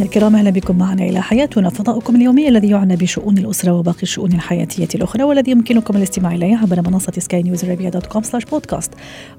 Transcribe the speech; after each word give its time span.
مستمعينا 0.00 0.16
الكرام 0.16 0.36
أهلا 0.36 0.50
بكم 0.50 0.78
معنا 0.78 1.02
إلى 1.02 1.22
حياتنا. 1.22 1.70
فضاؤكم 1.70 2.16
اليومي 2.16 2.48
الذي 2.48 2.70
يعنى 2.70 2.96
بشؤون 2.96 3.38
الأسرة 3.38 3.72
وباقي 3.72 4.02
الشؤون 4.02 4.32
الحياتية 4.32 4.88
الأخرى 4.94 5.22
والذي 5.22 5.50
يمكنكم 5.50 5.96
الاستماع 5.96 6.34
إليه 6.34 6.56
عبر 6.56 6.90
منصة 6.90 7.12
سكاي 7.18 7.42
نيوز 7.42 7.64
عربية 7.64 7.88
dot 7.88 8.06
com 8.06 8.22
slash 8.22 8.44
podcast. 8.44 8.92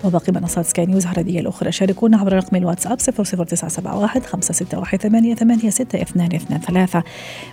وباقي 0.04 0.34
منصات 0.34 0.66
سكاي 0.66 0.86
نيوز 0.86 1.04
العربية 1.04 1.40
الأخرى. 1.40 1.72
شاركونا 1.72 2.18
عبر 2.18 2.34
رقم 2.34 2.56
الواتساب 2.56 2.98
00971 2.98 4.22
561 4.22 5.36
886 5.36 7.04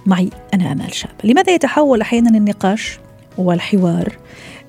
معي 0.07 0.31
أنا 0.55 0.73
آمال 0.73 0.95
شاب. 0.95 1.11
لماذا 1.25 1.55
يتحول 1.55 2.01
أحيانا 2.01 2.39
النقاش 2.39 2.99
والحوار 3.39 4.13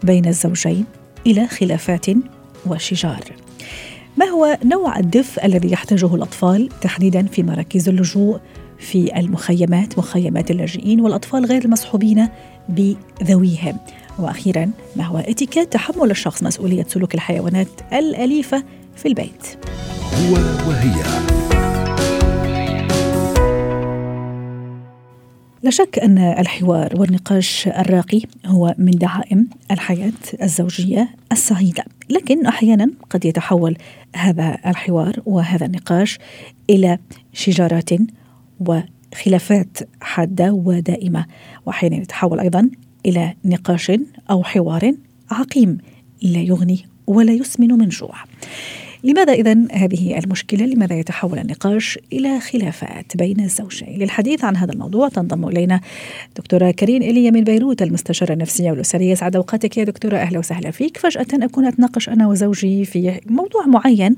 بين 0.03 0.26
الزوجين 0.26 0.85
إلى 1.27 1.48
خلافات 1.48 2.05
وشجار؟ 2.65 3.23
ما 4.18 4.26
هو 4.26 4.58
نوع 4.66 4.99
الدفء 4.99 5.45
الذي 5.45 5.72
يحتاجه 5.72 6.16
الأطفال 6.16 6.70
تحديدا 6.81 7.26
في 7.26 7.44
مراكز 7.44 7.90
اللجوء 7.90 8.40
في 8.80 9.20
المخيمات 9.20 9.98
مخيمات 9.98 10.52
اللاجئين 10.52 11.02
والأطفال 11.02 11.45
غير 11.45 11.66
المصحوبين 11.66 12.27
بذويهم؟ 12.70 13.77
وأخيرا 14.20 14.72
ما 14.95 15.04
هو 15.04 15.18
اتيكيت 15.18 15.73
تحمل 15.73 16.12
الشخص 16.12 16.44
مسؤولية 16.44 16.85
سلوك 16.88 17.16
الحيوانات 17.16 17.68
الأليفة 17.94 18.63
في 18.95 19.08
البيت؟ 19.08 19.58
هو 20.13 20.34
وهي. 20.70 21.38
لا 25.63 25.70
شك 25.70 25.99
أن 25.99 26.18
الحوار 26.18 26.99
والنقاش 26.99 27.68
الراقي 27.68 28.21
هو 28.46 28.76
من 28.77 28.91
دعائم 28.91 29.49
الحياة 29.71 30.12
الزوجية 30.41 31.10
السعيدة. 31.32 31.84
لكن 32.10 32.46
أحيانا 32.46 32.91
قد 33.10 33.26
يتحول 33.26 33.77
هذا 34.16 34.57
الحوار 34.66 35.21
وهذا 35.26 35.66
النقاش 35.66 36.20
إلى 36.70 36.98
شجارات 37.34 37.90
وخلافات 38.60 39.77
حادة 40.01 40.54
ودائمة. 40.54 41.26
وأحيانا 41.66 41.96
يتحول 41.96 42.40
أيضا 42.40 42.70
إلى 43.05 43.34
نقاش 43.46 43.91
أو 44.29 44.44
حوار 44.44 44.94
عقيم 45.32 45.77
لا 46.21 46.40
يغني 46.40 46.85
ولا 47.07 47.34
يسمن 47.34 47.68
من 47.68 47.90
جوع. 47.90 48.16
لماذا 49.03 49.33
إذا 49.33 49.57
هذه 49.71 50.19
المشكلة؟ 50.19 50.65
لماذا 50.65 50.99
يتحول 50.99 51.39
النقاش 51.39 51.99
إلى 52.13 52.39
خلافات 52.39 53.17
بين 53.17 53.39
الزوجين؟ 53.39 53.99
للحديث 53.99 54.43
عن 54.43 54.57
هذا 54.57 54.73
الموضوع 54.73 55.09
تنضم 55.09 55.47
إلينا 55.47 55.81
دكتورة 56.37 56.71
كريم 56.71 57.01
إيليا 57.01 57.31
من 57.31 57.43
بيروت 57.43 57.81
المستشارة 57.81 58.33
النفسية 58.33 58.71
والأسرية 58.71 59.15
سعد 59.15 59.35
أوقاتك 59.35 59.77
يا 59.77 59.83
دكتورة. 59.83 60.17
أهلا 60.17 60.39
وسهلا 60.39 60.71
فيك. 60.71 60.97
فجأة 60.97 61.27
أكون 61.33 61.65
أتناقش 61.65 62.09
أنا 62.09 62.27
وزوجي 62.27 62.85
في 62.85 63.20
موضوع 63.25 63.65
معين. 63.65 64.16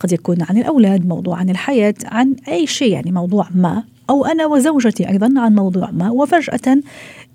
قد 0.00 0.12
يكون 0.12 0.36
عن 0.42 0.58
الأولاد 0.58 1.06
موضوع 1.06 1.36
عن 1.36 1.50
الحياة 1.50 1.94
عن 2.04 2.34
أي 2.48 2.66
شيء 2.66 2.92
يعني 2.92 3.12
موضوع 3.12 3.48
ما 3.54 3.84
أو 4.10 4.24
أنا 4.24 4.46
وزوجتي 4.46 5.08
أيضا 5.08 5.34
عن 5.36 5.54
موضوع 5.54 5.90
ما. 5.90 6.10
وفجأة 6.10 6.82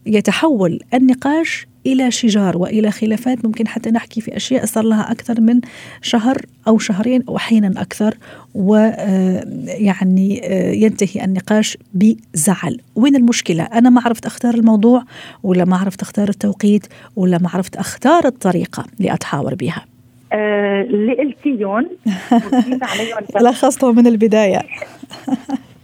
يتحول 0.06 0.80
النقاش 0.94 1.68
إلى 1.88 2.12
شجار 2.12 2.58
وإلى 2.58 2.92
خلافات. 2.92 3.46
ممكن 3.46 3.68
حتى 3.68 3.92
نحكي 3.92 4.22
في 4.22 4.38
أشياء 4.38 4.66
صار 4.66 4.84
لها 4.84 5.12
أكثر 5.12 5.42
من 5.42 5.62
شهر 6.02 6.42
أو 6.68 6.78
شهرين 6.78 7.24
أو 7.30 7.36
أحيانا 7.36 7.82
أكثر. 7.82 8.18
ويعني 8.56 10.42
ينتهي 10.84 11.26
النقاش 11.26 11.78
بزعل. 11.94 12.80
وين 12.96 13.16
المشكلة؟ 13.16 13.64
أنا 13.64 13.90
ما 13.90 14.02
عرفت 14.06 14.26
أختار 14.26 14.54
الموضوع 14.54 15.04
ولا 15.44 15.66
ما 15.66 15.78
عرفت 15.78 16.02
أختار 16.02 16.30
التوقيت 16.30 16.86
ولا 17.16 17.38
ما 17.38 17.50
عرفت 17.54 17.76
أختار 17.76 18.26
الطريقة 18.26 18.86
لاتحاور 19.00 19.56
بها. 19.56 19.86
آه، 20.34 20.82
اللي 20.82 21.14
قلتيهم 21.14 21.86
لخصته 23.44 23.92
من 23.92 24.08
البداية. 24.08 24.62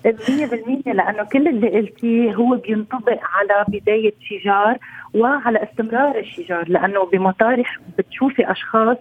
100% 0.06 0.88
لأنه 0.88 1.24
كل 1.24 1.47
اللي 1.47 1.69
قلتيه 1.69 2.34
هو 2.34 2.56
بينطبق 2.56 3.19
على 3.34 3.66
بداية 3.68 4.14
شجار 4.22 4.78
وعلى 5.14 5.64
استمرار 5.64 6.19
الشجار 6.19 6.69
لأنه 6.69 7.06
بمطارح 7.06 7.78
بتشوفي 7.97 8.52
أشخاص 8.52 8.97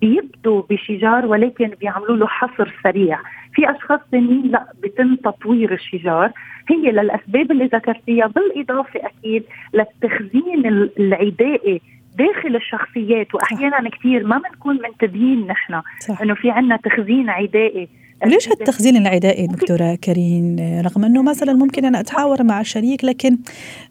بيبدوا 0.00 0.62
بشجار 0.70 1.26
ولكن 1.26 1.68
بيعملوا 1.80 2.16
له 2.16 2.26
حصر 2.26 2.74
سريع. 2.82 3.18
في 3.54 3.70
أشخاص 3.70 4.00
ثانيين 4.12 4.50
لا 4.50 4.66
بيتم 4.82 5.16
تطوير 5.16 5.72
الشجار. 5.72 6.32
هي 6.70 6.90
للأسباب 6.92 7.50
اللي 7.52 7.64
ذكرتيها 7.66 8.26
بالإضافة 8.26 9.00
أكيد 9.00 9.44
للتخزين 9.74 10.66
العدائي 10.98 11.80
داخل 12.18 12.56
الشخصيات 12.56 13.34
وأحيانا 13.34 13.90
كثير 13.90 14.26
ما 14.26 14.38
بنكون 14.38 14.78
منتبهين 14.82 15.46
نحن 15.46 15.82
إنه 16.22 16.34
في 16.34 16.50
عندنا 16.50 16.76
تخزين 16.76 17.30
عدائي. 17.30 17.88
وليش 18.24 18.48
هالتخزين 18.48 18.96
العدائي 18.96 19.46
دكتورة 19.46 19.94
كريم؟ 19.94 20.56
رغم 20.84 21.04
أنه 21.04 21.22
مثلا 21.22 21.52
ممكن 21.52 21.84
أنا 21.84 22.00
أتحاور 22.00 22.42
مع 22.42 22.60
الشريك 22.60 23.04
لكن 23.04 23.38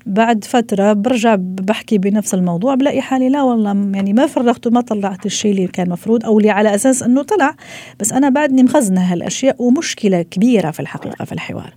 بعد 0.05 0.43
فترة 0.43 0.93
برجع 0.93 1.35
بحكي 1.39 1.97
بنفس 1.97 2.33
الموضوع 2.33 2.75
بلاقي 2.75 3.01
حالي 3.01 3.29
لا 3.29 3.43
والله 3.43 3.69
يعني 3.69 4.13
ما 4.13 4.27
فرغت 4.27 4.67
وما 4.67 4.81
طلعت 4.81 5.25
الشيء 5.25 5.51
اللي 5.51 5.67
كان 5.67 5.89
مفروض 5.89 6.25
أو 6.25 6.37
اللي 6.39 6.49
على 6.49 6.75
أساس 6.75 7.03
أنه 7.03 7.23
طلع. 7.23 7.55
بس 7.99 8.13
أنا 8.13 8.29
بعدني 8.29 8.63
مخزنة 8.63 9.01
هالأشياء 9.01 9.55
ومشكلة 9.59 10.21
كبيرة 10.21 10.71
في 10.71 10.79
الحقيقة 10.79 11.25
في 11.25 11.31
الحوار. 11.31 11.73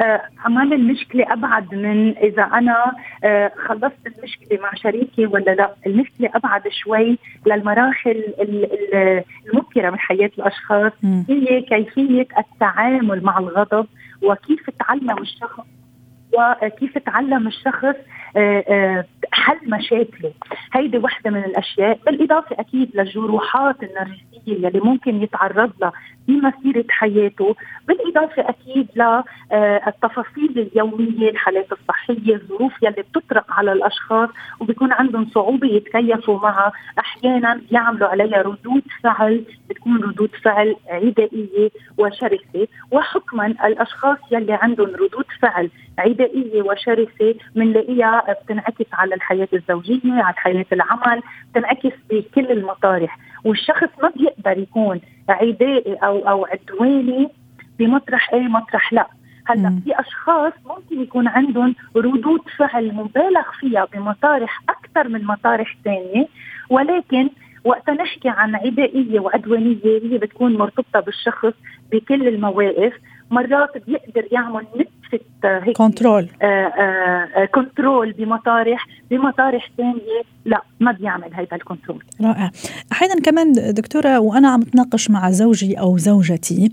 آه 0.00 0.22
عمال 0.44 0.72
المشكلة 0.72 1.32
أبعد 1.32 1.74
من 1.74 2.16
إذا 2.16 2.42
أنا 2.42 2.92
آه 3.24 3.52
خلصت 3.66 4.06
المشكلة 4.06 4.60
مع 4.62 4.74
شريكي 4.74 5.26
ولا 5.26 5.50
لا 5.50 5.74
المشكلة 5.86 6.30
أبعد 6.34 6.62
شوي 6.68 7.18
للمراحل 7.46 8.24
المبكرة 9.46 9.90
من 9.90 9.98
حياة 9.98 10.30
الأشخاص 10.38 10.92
م. 11.02 11.22
هي 11.28 11.60
كيفية 11.62 12.26
التعامل 12.38 13.24
مع 13.24 13.38
الغضب 13.38 13.86
وكيف 14.22 14.70
تعلم 14.70 15.18
الشخص 15.18 15.64
وكيف 16.32 16.98
تعلم 16.98 17.46
الشخص 17.46 17.94
حل 19.32 19.58
مشاكله. 19.66 20.32
هيدي 20.72 20.98
وحدة 20.98 21.30
من 21.30 21.44
الأشياء. 21.44 21.98
بالإضافة 22.06 22.56
أكيد 22.60 22.90
للجروحات 22.94 23.76
النرجسية 23.82 24.66
يلي 24.66 24.80
ممكن 24.80 25.22
يتعرض 25.22 25.72
لها 25.80 25.92
في 26.26 26.32
مسيرة 26.32 26.84
حياته. 26.90 27.56
بالإضافة 27.88 28.48
أكيد 28.48 28.88
للتفاصيل 28.96 30.58
آه، 30.58 30.62
اليومية 30.62 31.30
الحالات 31.30 31.66
الصحية 31.72 32.34
الظروف 32.34 32.72
يلي 32.82 33.02
بتطرق 33.02 33.52
على 33.52 33.72
الأشخاص 33.72 34.28
وبيكون 34.60 34.92
عندهم 34.92 35.26
صعوبة 35.34 35.68
يتكيفوا 35.68 36.38
معها. 36.38 36.72
أحيانا 36.98 37.60
يعملوا 37.70 38.08
عليها 38.08 38.42
ردود 38.42 38.82
فعل 39.02 39.44
بتكون 39.70 40.02
ردود 40.02 40.30
فعل 40.44 40.76
عدائية 40.90 41.70
وشرسة. 41.98 42.66
وحكما 42.90 43.46
الأشخاص 43.46 44.18
يلي 44.32 44.52
عندهم 44.52 44.86
ردود 44.88 45.24
فعل 45.42 45.70
عدائية 45.98 46.62
وشرسة 46.62 47.34
بنلاقيها 47.54 48.19
بتنعكس 48.28 48.86
على 48.92 49.14
الحياة 49.14 49.48
الزوجية 49.52 50.12
على 50.12 50.36
حياة 50.36 50.66
العمل 50.72 51.22
بتنعكس 51.50 51.92
بكل 52.10 52.50
المطارح. 52.50 53.18
والشخص 53.44 53.88
ما 54.02 54.10
بيقدر 54.16 54.58
يكون 54.58 55.00
عدائي 55.28 55.94
أو 55.94 56.28
أو 56.28 56.46
عدواني 56.46 57.28
بمطرح 57.78 58.32
إيه؟ 58.32 58.40
مطرح 58.42 58.92
لا. 58.92 59.06
هلأ 59.46 59.80
في 59.84 60.00
أشخاص 60.00 60.52
ممكن 60.66 61.02
يكون 61.02 61.28
عندهم 61.28 61.74
ردود 61.96 62.40
فعل 62.58 62.94
مبالغ 62.94 63.42
فيها 63.60 63.84
بمطارح 63.92 64.60
أكثر 64.68 65.08
من 65.08 65.24
مطارح 65.24 65.76
ثانية 65.84 66.26
ولكن 66.70 67.30
وقت 67.64 67.90
نحكي 67.90 68.28
عن 68.28 68.54
عدائية 68.54 69.20
وعدوانية 69.20 69.76
هي 69.84 70.18
بتكون 70.18 70.56
مرتبطة 70.58 71.00
بالشخص 71.00 71.52
بكل 71.92 72.28
المواقف. 72.28 72.92
مرات 73.30 73.78
بيقدر 73.86 74.24
يعمل 74.32 74.66
نتفه 75.14 75.58
هيك 75.58 75.76
control 75.76 76.28
control 77.54 78.12
بمطارح 78.12 78.86
بمطارح 79.10 79.70
ثانية. 79.76 80.22
لا 80.44 80.62
ما 80.80 80.92
بيعمل 80.92 81.34
هذا 81.34 81.48
ال 81.52 81.58
control 81.58 82.02
رائع. 82.20 82.50
أحيانا 82.92 83.20
كمان 83.20 83.52
دكتورة 83.52 84.18
وأنا 84.18 84.48
عم 84.48 84.62
أتناقش 84.62 85.10
مع 85.10 85.30
زوجي 85.30 85.80
أو 85.80 85.98
زوجتي 85.98 86.72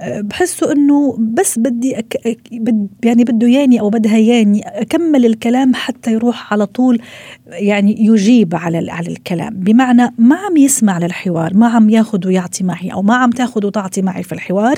آه، 0.00 0.20
بحسه 0.20 0.72
إنه 0.72 1.16
بس 1.20 1.58
بدي 1.58 1.98
أك... 1.98 2.38
بد 2.52 2.88
يعني 3.04 3.24
بده 3.24 3.46
ياني 3.48 3.80
أو 3.80 3.90
بدها 3.90 4.18
ياني 4.18 4.62
أكمل 4.66 5.26
الكلام 5.26 5.74
حتى 5.74 6.12
يروح 6.12 6.52
على 6.52 6.66
طول 6.66 6.98
يعني 7.46 7.96
يجيب 7.98 8.54
على 8.54 8.90
على 8.90 9.08
الكلام. 9.08 9.54
بمعنى 9.54 10.14
ما 10.18 10.36
عم 10.36 10.56
يسمع 10.56 10.98
للحوار 10.98 11.54
ما 11.54 11.68
عم 11.68 11.90
ياخذ 11.90 12.26
ويعطي 12.26 12.64
معي 12.64 12.92
أو 12.92 13.02
ما 13.02 13.16
عم 13.16 13.30
تاخذ 13.30 13.66
وتعطي 13.66 14.02
معي 14.02 14.22
في 14.22 14.32
الحوار 14.32 14.76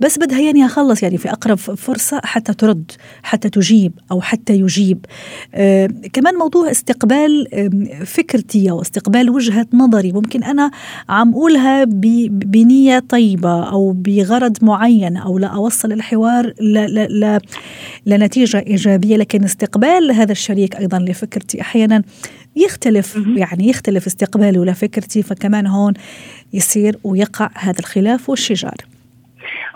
بس 0.00 0.18
بدها 0.18 0.40
ياني 0.40 0.64
أخلص 0.64 1.02
يعني 1.02 1.18
في 1.18 1.30
أقرب 1.30 1.56
فرصة 1.56 2.20
حتى 2.24 2.41
حتى 2.42 2.54
ترد 2.54 2.92
حتى 3.22 3.48
تجيب 3.50 3.92
أو 4.10 4.20
حتى 4.20 4.52
يجيب. 4.52 5.06
آه 5.54 5.88
كمان 6.12 6.34
موضوع 6.34 6.70
استقبال 6.70 7.46
فكرتي 8.06 8.70
أو 8.70 8.80
استقبال 8.80 9.30
وجهة 9.30 9.66
نظري. 9.72 10.12
ممكن 10.12 10.42
أنا 10.42 10.70
عم 11.08 11.30
أقولها 11.30 11.84
بنية 11.84 12.98
طيبة 12.98 13.64
أو 13.68 13.92
بغرض 13.92 14.56
معين 14.64 15.16
أو 15.16 15.38
لا 15.38 15.46
أوصل 15.46 15.92
الحوار 15.92 16.54
ل 16.60 16.74
ل 16.74 17.20
ل 17.20 17.40
لنتيجة 18.06 18.58
إيجابية. 18.58 19.16
لكن 19.16 19.44
استقبال 19.44 20.12
هذا 20.12 20.32
الشريك 20.32 20.76
أيضا 20.76 20.98
لفكرتي 20.98 21.60
أحيانا 21.60 22.02
يختلف 22.56 23.18
يعني 23.36 23.68
يختلف 23.68 24.06
استقباله 24.06 24.64
لفكرتي. 24.64 25.22
فكمان 25.22 25.66
هون 25.66 25.94
يصير 26.52 26.98
ويقع 27.04 27.50
هذا 27.54 27.78
الخلاف 27.78 28.30
والشجار. 28.30 28.76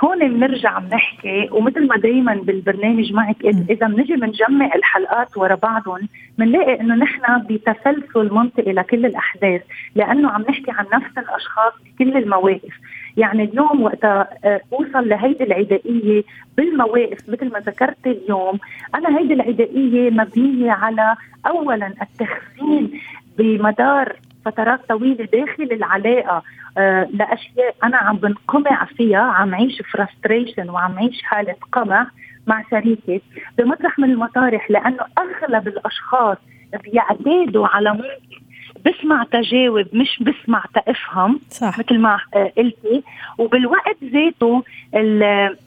هون 0.01 0.19
بنرجع 0.19 0.79
بنحكي 0.79 1.49
ومثل 1.53 1.87
ما 1.87 1.97
دائما 1.97 2.35
بالبرنامج 2.35 3.13
معك 3.13 3.45
إذا 3.45 3.87
بنجي 3.87 4.17
بنجمع 4.17 4.75
الحلقات 4.75 5.37
ورا 5.37 5.55
بعضهم 5.55 6.09
بنلاقي 6.39 6.81
إنه 6.81 6.95
نحن 6.95 7.23
بتسلسل 7.51 8.35
منطقي 8.35 8.73
لكل 8.73 9.07
الأحداث 9.07 9.63
لأنه 9.95 10.31
عم 10.31 10.43
نحكي 10.43 10.71
عن 10.71 10.85
نفس 10.95 11.19
الأشخاص 11.19 11.73
بكل 11.85 12.17
المواقف. 12.17 12.75
يعني 13.17 13.45
اليوم 13.45 13.83
وقتها 13.83 14.29
آه، 14.45 14.61
أوصل 14.73 15.09
لهيدي 15.09 15.45
العدائية 15.45 16.23
بالمواقف. 16.57 17.29
مثل 17.29 17.53
ما 17.53 17.59
ذكرت 17.59 18.07
اليوم 18.07 18.59
أنا 18.95 19.19
هيدي 19.19 19.35
العدائية 19.35 20.11
مبنية 20.11 20.73
على 20.73 21.17
اولا 21.47 21.93
التخزين 22.03 23.01
بمدار 23.39 24.17
فترات 24.47 24.81
طويلة 24.89 25.25
داخل 25.25 25.63
العلاقة. 25.63 26.43
آه 26.79 27.09
لأشياء 27.13 27.75
أنا 27.85 27.97
عم 27.97 28.17
بنقمع 28.17 28.85
فيها 28.85 29.21
عم 29.21 29.55
عيش 29.55 29.83
فرستريشن 29.93 30.71
وعم 30.71 30.99
عيش 30.99 31.23
حالة 31.23 31.55
قمع 31.73 32.07
مع 32.47 32.63
شريكي 32.71 33.23
بمطرح 33.59 33.99
من 33.99 34.11
المطارح 34.11 34.71
لأنه 34.71 35.01
أغلب 35.19 35.69
الأشخاص 35.69 36.37
بيعتادوا 36.85 37.67
على 37.67 37.91
ممكن 37.93 38.46
بسمع 38.87 39.25
تجاوب 39.33 39.87
مش 39.93 40.23
بسمع 40.23 40.65
تفهم 40.75 41.41
صح. 41.50 41.79
مثل 41.79 41.99
ما 41.99 42.21
آه، 42.35 42.53
قلتي. 42.56 43.03
وبالوقت 43.38 43.97
ذاته 44.05 44.62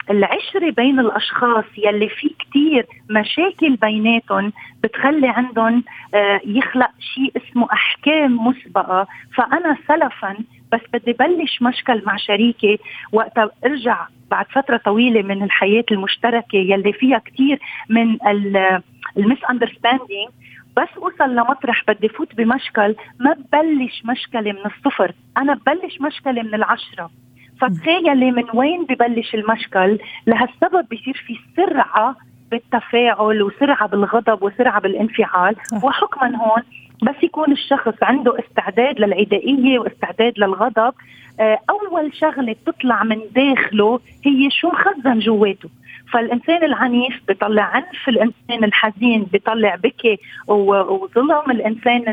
العشرة 0.10 0.70
بين 0.70 1.00
الأشخاص 1.00 1.66
يلي 1.78 2.10
في 2.10 2.30
كتير 2.40 2.86
مشاكل 3.10 3.76
بيناتهم 3.76 4.54
بتخلي 4.84 5.28
عندهم 5.28 5.84
آه، 6.14 6.42
يخلق 6.46 6.92
شيء 7.00 7.34
اسمه 7.38 7.68
أحكام 7.74 8.48
مسبقة. 8.48 9.08
فأنا 9.36 9.78
سلفا 9.88 10.38
بس 10.72 10.82
بدي 10.94 11.14
بلش 11.14 11.62
مشكل 11.62 12.02
مع 12.06 12.18
شريكي 12.18 12.80
وقت 13.12 13.38
أرجع 13.66 14.08
بعد 14.32 14.46
فترة 14.46 14.78
طويلة 14.78 15.22
من 15.22 15.44
الحياة 15.44 15.84
المشتركة 15.92 16.56
يلي 16.56 16.94
فيها 16.94 17.18
كتير 17.18 17.60
من 17.90 18.18
ال 19.18 19.38
misunderstanding 19.50 20.30
بس 20.78 20.88
اوصل 20.98 21.36
لمطرح 21.36 21.84
بدي 21.88 22.10
فوت 22.10 22.36
بمشكل 22.36 22.96
ما 23.20 23.34
ببلش 23.34 24.02
مشكلة 24.06 24.52
من 24.52 24.66
الصفر 24.66 25.12
أنا 25.38 25.54
ببلش 25.54 26.02
مشكلة 26.02 26.42
من 26.42 26.54
العشرة. 26.54 27.10
فتخيلي 27.62 28.32
من 28.32 28.44
وين 28.54 28.86
ببلش 28.86 29.36
المشكل؟ 29.36 30.00
لهالسبب 30.28 30.86
بصير 30.92 31.24
في 31.28 31.40
سرعة 31.56 32.16
بالتفاعل 32.52 33.42
وسرعة 33.42 33.88
بالغضب 33.88 34.44
وسرعة 34.44 34.82
بالانفعال. 34.82 35.56
وحكما 35.84 36.38
هون 36.38 36.62
بس 37.04 37.24
يكون 37.24 37.52
الشخص 37.52 37.94
عنده 38.02 38.40
استعداد 38.40 39.00
للعدائية 39.00 39.80
واستعداد 39.80 40.34
للغضب. 40.40 40.94
آه، 41.40 41.60
أول 41.70 42.16
شغلة 42.16 42.54
بتطلع 42.54 43.04
من 43.04 43.20
داخله 43.36 44.00
هي 44.26 44.50
شو 44.52 44.68
مخزن 44.68 45.20
جواته. 45.20 45.70
فالإنسان 46.12 46.64
العنيف 46.64 47.22
بيطلع 47.28 47.64
عنف 47.64 48.10
الإنسان 48.10 48.64
الحزين 48.64 49.24
بيطلع 49.24 49.76
بكي 49.76 50.18
وظلم 50.48 51.52
الإنسان 51.52 52.04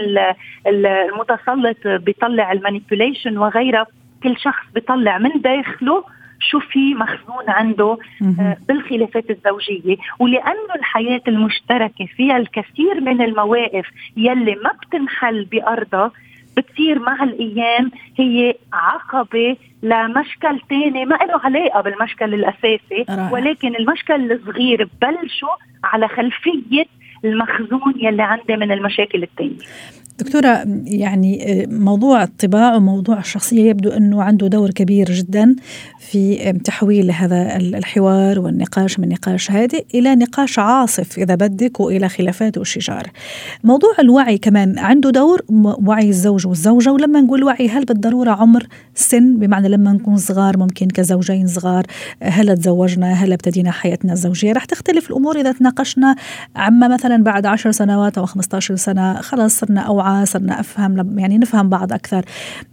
المتسلط 0.66 1.86
بيطلع 1.86 2.52
المانيبيوليشن 2.52 3.38
وغيرها 3.38 3.86
كل 4.22 4.36
شخص 4.38 4.64
بيطلع 4.74 5.18
من 5.18 5.30
داخله 5.40 6.04
شو 6.40 6.60
في 6.60 6.94
مخزون 6.94 7.44
عنده 7.48 7.98
آه، 8.40 8.56
بالخلافات 8.68 9.30
الزوجية. 9.30 9.96
ولأنه 10.18 10.74
الحياة 10.76 11.20
المشتركة 11.28 12.06
فيها 12.16 12.36
الكثير 12.36 13.00
من 13.00 13.22
المواقف 13.22 13.86
يلي 14.16 14.54
ما 14.54 14.70
بتنحل 14.82 15.44
بارضها 15.44 16.12
بتصير 16.56 16.98
مع 16.98 17.24
الأيام 17.24 17.90
هي 18.18 18.54
عقبة 18.72 19.56
لمشكل 19.82 20.60
تاني 20.68 21.04
ما 21.04 21.14
له 21.14 21.40
علاقة 21.44 21.80
بالمشكل 21.80 22.34
الأساسي 22.34 23.04
رائع. 23.08 23.30
ولكن 23.32 23.76
المشكل 23.76 24.32
الصغير 24.32 24.84
ببلشوا 24.84 25.54
على 25.84 26.08
خلفية 26.08 26.84
المخزون 27.24 27.94
يلي 27.96 28.22
عندي 28.22 28.56
من 28.56 28.72
المشاكل 28.72 29.22
التانية 29.22 29.56
دكتورة 30.18 30.64
يعني 30.84 31.62
آه، 31.62 31.66
موضوع 31.66 32.22
الطباع 32.22 32.74
وموضوع 32.74 33.18
الشخصية 33.18 33.70
يبدو 33.70 33.90
أنه 33.90 34.22
عنده 34.22 34.46
دور 34.46 34.70
كبير 34.70 35.10
جدا 35.12 35.56
في 35.98 36.52
تحويل 36.64 37.10
هذا 37.10 37.56
الحوار 37.56 38.40
والنقاش 38.40 38.98
من 38.98 39.08
نقاش 39.08 39.50
هادئ 39.50 39.84
إلى 39.94 40.14
نقاش 40.14 40.58
عاصف 40.58 41.18
إذا 41.18 41.34
بدك 41.34 41.80
وإلى 41.80 42.08
خلافات 42.08 42.58
وشجار 42.58 43.10
موضوع 43.64 43.94
الوعي 43.98 44.38
كمان 44.38 44.78
عنده 44.78 45.10
دور 45.10 45.42
وعي 45.86 46.08
الزوج 46.08 46.46
والزوجة 46.46 46.92
ولما 46.92 47.20
نقول 47.20 47.44
وعي 47.44 47.68
هل 47.68 47.84
بالضرورة 47.84 48.30
عمر 48.30 48.66
سن؟ 48.94 49.36
بمعنى 49.36 49.68
لما 49.68 49.92
نكون 49.92 50.16
صغار 50.16 50.58
ممكن 50.58 50.88
كزوجين 50.88 51.46
صغار 51.46 51.86
هل 52.22 52.56
تزوجنا 52.56 53.12
هل 53.12 53.32
ابتدينا 53.32 53.70
حياتنا 53.70 54.12
الزوجية؟ 54.12 54.52
رح 54.52 54.64
تختلف 54.64 55.10
الأمور 55.10 55.40
إذا 55.40 55.52
تناقشنا 55.52 56.16
عما 56.56 56.88
مثلا 56.88 57.22
بعد 57.22 57.46
عشر 57.46 57.70
سنوات 57.70 58.18
أو 58.18 58.26
15 58.26 58.76
سنة. 58.76 59.20
خلاص 59.20 59.58
صرنا 59.58 59.80
أوعى 59.80 60.05
صرنا 60.24 60.60
أفهم 60.60 61.18
يعني 61.18 61.38
نفهم 61.38 61.68
بعض 61.68 61.92
أكثر. 61.92 62.24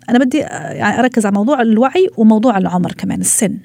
أنا 0.09 0.19
بدي 0.19 0.37
يعني 0.37 0.99
أركز 0.99 1.25
على 1.25 1.35
موضوع 1.35 1.61
الوعي 1.61 2.09
وموضوع 2.17 2.57
العمر 2.57 2.91
كمان 2.91 3.19
السن. 3.19 3.57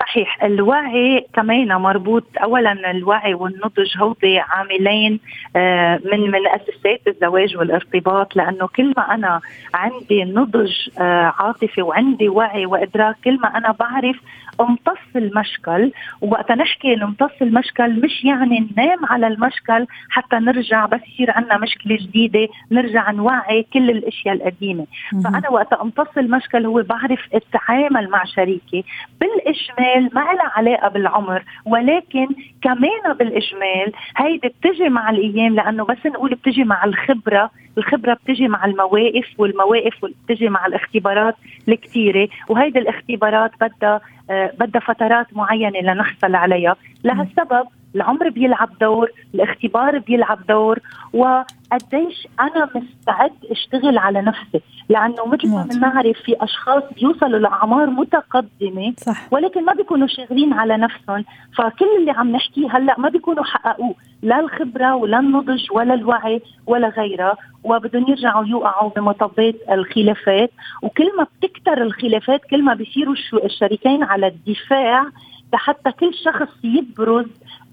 صحيح. 0.00 0.44
الوعي 0.44 1.26
كمان 1.32 1.68
مربوط 1.68 2.24
اولا 2.42 2.90
الوعي 2.90 3.34
والنضج 3.34 3.98
هودي 3.98 4.38
عاملين 4.38 5.20
آه، 5.56 6.00
من 6.12 6.20
من 6.30 6.46
أساسات 6.46 7.00
الزواج 7.08 7.56
والارتباط 7.56 8.36
لأنه 8.36 8.66
كل 8.76 8.94
ما 8.96 9.14
أنا 9.14 9.40
عندي 9.74 10.24
نضج 10.24 10.72
آه، 10.98 11.34
عاطفي 11.38 11.82
وعندي 11.82 12.28
وعي 12.28 12.66
وإدراك 12.66 13.16
كل 13.24 13.38
ما 13.40 13.58
أنا 13.58 13.72
بعرف 13.72 14.16
امتص 14.60 15.16
المشكل 15.16 15.92
ووقت 16.20 16.52
نحكي 16.52 16.94
نمتص 16.94 17.30
المشكل 17.42 18.00
مش 18.00 18.24
يعني 18.24 18.68
ننام 18.76 18.98
على 19.06 19.26
المشكل 19.26 19.86
حتى 20.10 20.36
نرجع 20.36 20.86
بس 20.86 21.00
يصير 21.14 21.30
عندنا 21.30 21.58
مشكلة 21.58 21.96
جديدة 21.96 22.48
نرجع 22.70 23.10
نوعي 23.10 23.66
كل 23.72 23.90
الأشياء 23.90 24.34
القديمة. 24.34 24.86
فأنا 25.24 25.50
وقت 25.50 25.72
امتص 25.72 26.18
المشكل 26.18 26.66
هو 26.66 26.82
بعرف 26.82 27.20
اتعامل 27.34 28.10
مع 28.10 28.24
شريكي 28.24 28.84
بالإجمال 29.20 30.10
ما 30.14 30.20
لها 30.20 30.50
علاقة 30.56 30.88
بالعمر 30.88 31.44
ولكن 31.66 32.26
كمان 32.62 33.12
بالإجمال 33.18 33.92
هيدي 34.16 34.48
بتجي 34.48 34.88
مع 34.88 35.10
الأيام 35.10 35.54
لأنه 35.54 35.84
بس 35.84 36.06
نقول 36.06 36.34
بتجي 36.34 36.64
مع 36.64 36.84
الخبرة 36.84 37.50
الخبرة 37.78 38.14
بتجي 38.14 38.48
مع 38.48 38.64
المواقف 38.64 39.26
والمواقف 39.38 39.94
بتجي 40.04 40.48
مع 40.48 40.66
الاختبارات 40.66 41.36
الكثيره 41.68 42.28
وهيدي 42.48 42.78
الاختبارات 42.78 43.50
بدها 43.60 44.00
بدها 44.30 44.80
فترات 44.80 45.26
معينة 45.32 45.80
لنحصل 45.80 46.34
عليها. 46.34 46.76
لهالسبب 47.04 47.68
العمر 47.94 48.28
بيلعب 48.28 48.68
دور 48.80 49.10
الاختبار 49.34 49.98
بيلعب 49.98 50.46
دور 50.48 50.78
وقديش 51.12 52.28
أنا 52.40 52.68
مستعد 52.74 53.32
أشتغل 53.50 53.98
على 53.98 54.22
نفسي. 54.22 54.60
لأنه 54.88 55.26
مثل 55.26 55.48
ما 55.48 55.68
بنعرف 55.72 56.16
في 56.24 56.36
أشخاص 56.40 56.82
بيوصلوا 56.96 57.38
لأعمار 57.38 57.90
متقدمة 57.90 58.94
صح. 58.96 59.32
ولكن 59.32 59.64
ما 59.64 59.72
بيكونوا 59.72 60.06
شاغلين 60.06 60.52
على 60.52 60.76
نفسهم. 60.76 61.24
فكل 61.58 61.86
اللي 61.98 62.10
عم 62.10 62.30
نحكيه 62.32 62.76
هلأ 62.76 63.00
ما 63.00 63.08
بيكونوا 63.08 63.44
حققوه. 63.44 63.94
لا 64.22 64.40
الخبرة 64.40 64.94
ولا 64.94 65.18
النضج 65.18 65.66
ولا 65.72 65.94
الوعي 65.94 66.42
ولا 66.66 66.88
غيرها 66.88 67.36
وبدهم 67.64 68.04
يرجعوا 68.08 68.46
يوقعوا 68.46 68.90
بمطبات 68.90 69.54
الخلافات. 69.70 70.50
وكل 70.82 71.10
ما 71.18 71.26
بتكتر 71.38 71.82
الخلافات 71.82 72.40
كل 72.50 72.62
ما 72.62 72.74
بيصيروا 72.74 73.14
الشريكين 73.44 74.02
على 74.02 74.26
الدفاع 74.26 75.06
لحتى 75.52 75.92
كل 75.92 76.14
شخص 76.14 76.48
يبرز 76.64 77.26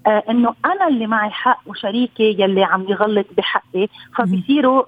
آه 0.07 0.23
إنه 0.29 0.53
أنا 0.65 0.87
اللي 0.87 1.07
معي 1.07 1.29
حق 1.29 1.61
وشريكي 1.65 2.35
يلي 2.39 2.63
عم 2.63 2.85
يغلط 2.89 3.25
بحقي 3.37 3.87
فبصيروا 4.17 4.83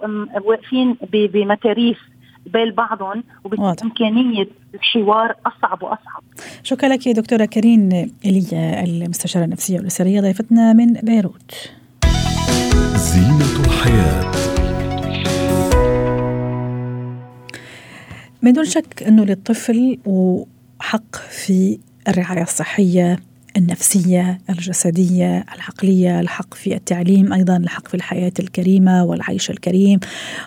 واقفين 0.46 0.98
بمتاريس 1.14 1.98
بين 2.46 2.72
بعضهم 2.72 3.24
وبإمكانية 3.44 4.48
الحوار 4.74 5.36
أصعب 5.46 5.84
وأصعب. 5.84 6.24
شكرا 6.64 6.90
لك 6.90 7.10
دكتورة 7.10 7.46
كريم 7.46 7.90
إيليا 8.26 8.84
المستشارة 8.84 9.46
النفسية 9.46 9.78
والأسرية 9.78 10.22
ضيفتنا 10.22 10.74
من 10.74 10.94
بيروت. 10.94 11.72
زينة 12.96 13.66
الحياة. 13.66 14.32
من 18.42 18.54
دون 18.54 18.66
شك 18.66 19.04
أنه 19.04 19.26
للطفل 19.26 19.98
حق 20.80 21.16
في 21.16 21.80
الرعاية 22.08 22.42
الصحية 22.42 23.20
النفسية 23.58 24.38
الجسدية 24.50 25.46
العقلية 25.56 26.20
الحق 26.20 26.54
في 26.54 26.76
التعليم 26.76 27.34
أيضا 27.34 27.58
الحق 27.58 27.88
في 27.88 27.94
الحياة 27.94 28.32
الكريمة 28.40 29.04
والعيش 29.04 29.50
الكريم 29.50 30.00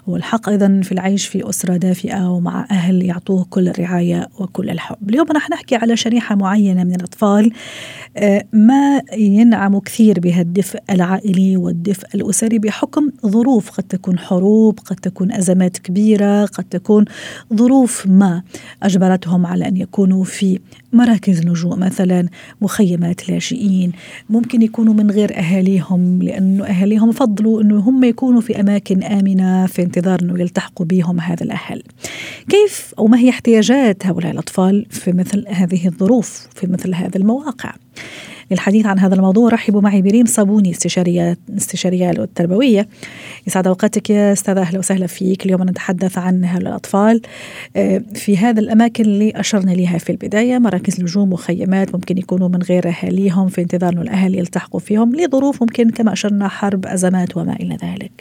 والحق 0.07 0.49
أيضا 0.49 0.81
في 0.85 0.93
العيش 0.93 1.27
في 1.27 1.49
أسرة 1.49 1.77
دافئة 1.77 2.31
ومع 2.31 2.67
أهل 2.71 3.03
يعطوه 3.03 3.47
كل 3.51 3.69
الرعاية 3.69 4.29
وكل 4.39 4.71
الحب. 4.71 5.11
اليوم 5.11 5.27
رح 5.33 5.51
نحكي 5.51 5.77
على 5.77 5.97
شريحة 5.97 6.35
معينة 6.35 6.85
من 6.85 6.95
الأطفال 6.95 7.53
آه، 8.17 8.45
ما 8.53 9.03
ينعم 9.13 9.79
كثير 9.79 10.21
بهالدفء 10.21 10.79
العائلي 10.91 11.57
والدفء 11.57 12.07
الأسري 12.15 12.59
بحكم 12.59 13.11
ظروف 13.27 13.71
قد 13.71 13.83
تكون 13.83 14.19
حروب 14.19 14.79
قد 14.81 14.97
تكون 14.97 15.33
أزمات 15.33 15.79
كبيرة 15.79 16.45
قد 16.45 16.65
تكون 16.65 17.05
ظروف 17.55 18.07
ما 18.07 18.43
أجبرتهم 18.83 19.47
على 19.47 19.69
أن 19.69 19.77
يكونوا 19.77 20.25
في 20.25 20.59
مراكز 20.93 21.41
لجوء 21.41 21.77
مثلا 21.77 22.29
مخيمات 22.93 23.29
لاجئين 23.29 23.93
ممكن 24.31 24.63
يكونوا 24.63 24.95
من 24.95 25.11
غير 25.11 25.39
أهاليهم 25.39 26.23
لأنه 26.23 26.65
أهاليهم 26.65 27.13
فضلوا 27.13 27.63
أنه 27.63 27.79
هم 27.79 28.05
يكونوا 28.05 28.41
في 28.41 28.61
أماكن 28.61 29.03
آمنة 29.03 29.67
في 29.67 29.83
انتظار 29.83 30.21
أنه 30.23 30.41
يلتحقوا 30.41 30.87
بهم 30.87 31.21
هذا 31.21 31.43
الأهل. 31.43 31.83
كيف 32.49 32.95
أو 32.99 33.07
ما 33.07 33.19
هي 33.19 33.31
احتياجات 33.31 34.07
هؤلاء 34.07 34.33
الأطفال 34.33 34.87
في 34.91 35.13
مثل 35.13 35.45
هذه 35.49 35.87
الظروف 35.87 36.47
في 36.55 36.67
مثل 36.67 36.95
هذه 36.95 37.17
المواقع؟ 37.17 37.73
للحديث 38.53 38.87
عن 38.87 38.99
هذا 38.99 39.15
الموضوع. 39.15 39.51
رحبوا 39.51 39.81
معي 39.81 40.03
بريم 40.03 40.27
صابوني 40.27 40.71
استشارية 40.71 41.37
استشارية 41.57 42.11
التربوية. 42.11 42.89
يسعد 43.47 43.67
أوقاتك 43.67 44.11
يا 44.11 44.33
أستاذة. 44.33 44.61
أهلا 44.61 44.79
وسهلا 44.79 45.07
فيك. 45.07 45.47
اليوم 45.47 45.63
نتحدث 45.63 46.19
عن 46.19 46.45
الاطفال 46.45 47.21
آه، 47.77 48.03
في 48.15 48.37
هذا 48.37 48.61
الأماكن 48.61 49.05
اللي 49.05 49.33
أشرنا 49.37 49.71
لها 49.71 49.99
في 49.99 50.11
البداية 50.11 50.59
مراكز 50.59 51.01
لجوم 51.01 51.31
مخيمات 51.31 51.95
ممكن 51.95 52.19
يكونوا 52.19 52.49
من 52.49 52.63
غير 52.63 52.89
أهاليهم 52.89 53.49
في 53.49 53.61
انتظار 53.61 53.93
إنه 53.93 54.03
الاهل 54.03 54.35
يلتحقوا 54.35 54.81
فيهم 54.81 55.17
لظروف 55.17 55.63
ممكن 55.63 55.91
كما 55.91 56.13
أشرنا 56.13 56.49
حرب 56.49 56.87
أزمات 56.87 57.37
وما 57.37 57.53
إلى 57.53 57.77
ذلك. 57.85 58.13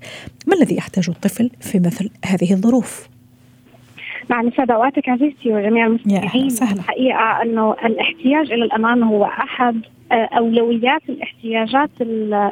ما 0.47 0.55
الذي 0.55 0.75
يحتاجه 0.75 1.11
الطفل 1.11 1.49
في 1.59 1.79
مثل 1.79 2.09
هذه 2.25 2.53
الظروف؟ 2.53 3.07
مع 4.29 4.49
سعد 4.57 4.71
أوقاتك 4.71 5.09
عزيزتي 5.09 5.53
وجميع 5.53 5.85
المستمعين. 5.85 6.47
الحقيقة 6.61 7.41
أنه 7.43 7.73
الاحتياج 7.73 8.51
إلى 8.51 8.65
الأمان 8.65 9.03
هو 9.03 9.25
أحد 9.25 9.81
اولويات 10.11 11.01
الاحتياجات 11.09 11.89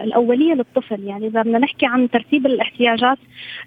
الأولية 0.03 0.53
للطفل. 0.53 1.03
يعني 1.03 1.27
إذا 1.27 1.41
بدنا 1.41 1.57
نحكي 1.59 1.85
عن 1.85 2.09
ترتيب 2.09 2.45
الاحتياجات 2.45 3.17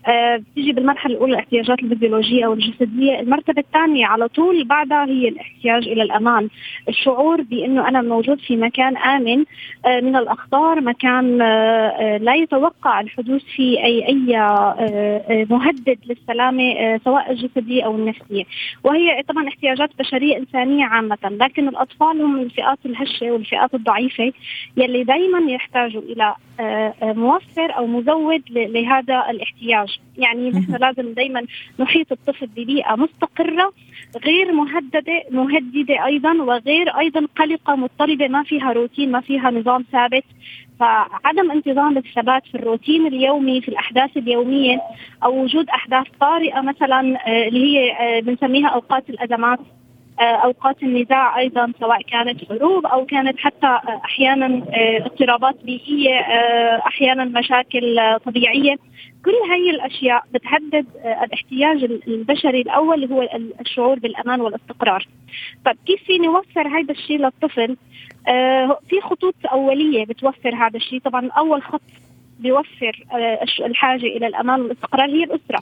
آه، 0.08 0.36
بتيجي 0.36 0.72
بالمرحلة 0.72 1.14
الأولى 1.14 1.32
الاحتياجات 1.32 1.78
الفيزيولوجية 1.78 2.46
أو 2.46 2.52
الجسدية. 2.52 3.20
المرتبة 3.20 3.60
الثانية 3.60 4.06
على 4.06 4.28
طول 4.28 4.64
بعدها 4.64 5.04
هي 5.04 5.28
الاحتياج 5.28 5.88
إلى 5.88 6.02
الأمان. 6.02 6.48
الشعور 6.88 7.42
بإنه 7.42 7.88
أنا 7.88 8.02
موجود 8.02 8.38
في 8.38 8.56
مكان 8.56 8.96
آمن 8.96 9.44
آه، 9.86 10.00
من 10.00 10.16
الأخطار 10.16 10.80
مكان 10.80 11.42
آه، 11.42 12.16
لا 12.16 12.34
يتوقع 12.34 13.00
الحدوث 13.00 13.42
فيه 13.42 13.84
أي 13.84 14.06
أي 14.08 14.32
مهدد 15.50 15.98
للسلامة 16.06 16.98
سواء 17.04 17.32
الجسدية 17.32 17.84
أو 17.84 17.94
النفسية. 17.94 18.44
وهي 18.84 19.22
طبعا 19.28 19.48
احتياجات 19.48 19.90
بشرية 19.98 20.38
إنسانية 20.38 20.84
عامة. 20.84 21.18
لكن 21.24 21.68
الأطفال 21.68 22.22
هم 22.22 22.40
الفئات 22.40 22.78
الهشة 22.86 23.30
والفئات 23.32 23.74
الضعيفة 23.82 24.32
يلي 24.76 25.04
دائما 25.04 25.52
يحتاجوا 25.52 26.02
إلى 26.02 26.34
آه، 26.60 26.94
آه، 27.02 27.12
موفر 27.12 27.76
أو 27.76 27.86
مزود 27.86 28.42
لهذا 28.50 29.24
الاحتياج، 29.30 29.98
يعني 30.18 30.50
نحن 30.50 30.76
لازم 30.76 31.12
دائما 31.12 31.46
نحيط 31.78 32.12
الطفل 32.12 32.46
ببيئة 32.46 32.94
مستقرة 32.96 33.72
غير 34.24 34.52
مهددة 34.52 35.22
مهددة 35.30 36.06
أيضا 36.06 36.32
وغير 36.32 36.98
أيضا 36.98 37.26
قلقة 37.36 37.76
مضطربة 37.76 38.28
ما 38.28 38.42
فيها 38.42 38.72
روتين 38.72 39.10
ما 39.10 39.20
فيها 39.20 39.50
نظام 39.50 39.84
ثابت. 39.92 40.24
فعدم 40.80 41.50
انتظام 41.50 41.98
الثبات 41.98 42.46
في 42.46 42.54
الروتين 42.54 43.06
اليومي 43.06 43.60
في 43.60 43.68
الأحداث 43.68 44.16
اليومية 44.16 44.80
أو 45.24 45.42
وجود 45.42 45.68
أحداث 45.68 46.06
طارئة 46.20 46.60
مثلا 46.60 47.28
آه، 47.28 47.48
اللي 47.48 47.78
هي 47.78 48.20
بنسميها 48.20 48.68
أوقات 48.68 49.10
الأزمات 49.10 49.58
أوقات 50.22 50.82
النزاع 50.82 51.38
أيضا 51.38 51.72
سواء 51.80 52.02
كانت 52.02 52.44
حروب 52.44 52.86
أو 52.86 53.06
كانت 53.06 53.38
حتى 53.38 53.66
آه، 53.66 54.00
أحيانا 54.04 54.46
آه، 54.46 55.06
اضطرابات 55.06 55.64
بيئية 55.64 56.20
أحيانا 56.86 57.24
مشاكل 57.24 58.00
طبيعية 58.26 58.76
كل 59.24 59.50
هاي 59.50 59.70
الأشياء 59.70 60.24
بتهدد 60.34 60.86
الاحتياج 61.24 61.84
البشري 61.84 62.60
الأول 62.60 63.04
اللي 63.04 63.14
هو 63.14 63.28
الشعور 63.60 63.98
بالأمان 63.98 64.40
والاستقرار. 64.40 65.08
طيب 65.64 65.76
كيف 65.86 66.02
في 66.02 66.18
نوفر 66.18 66.68
هذا 66.68 66.92
الشيء 66.92 67.18
للطفل؟ 67.18 67.76
في 68.88 69.00
خطوط 69.02 69.34
أولية 69.52 70.04
بتوفر 70.04 70.54
هذا 70.54 70.76
الشيء، 70.76 71.00
طبعا 71.00 71.30
أول 71.30 71.62
خط 71.62 71.82
بيوفر 72.38 73.04
الحاجة 73.60 74.06
إلى 74.06 74.26
الأمان 74.26 74.60
والاستقرار 74.60 75.10
هي 75.10 75.24
الأسرة. 75.24 75.60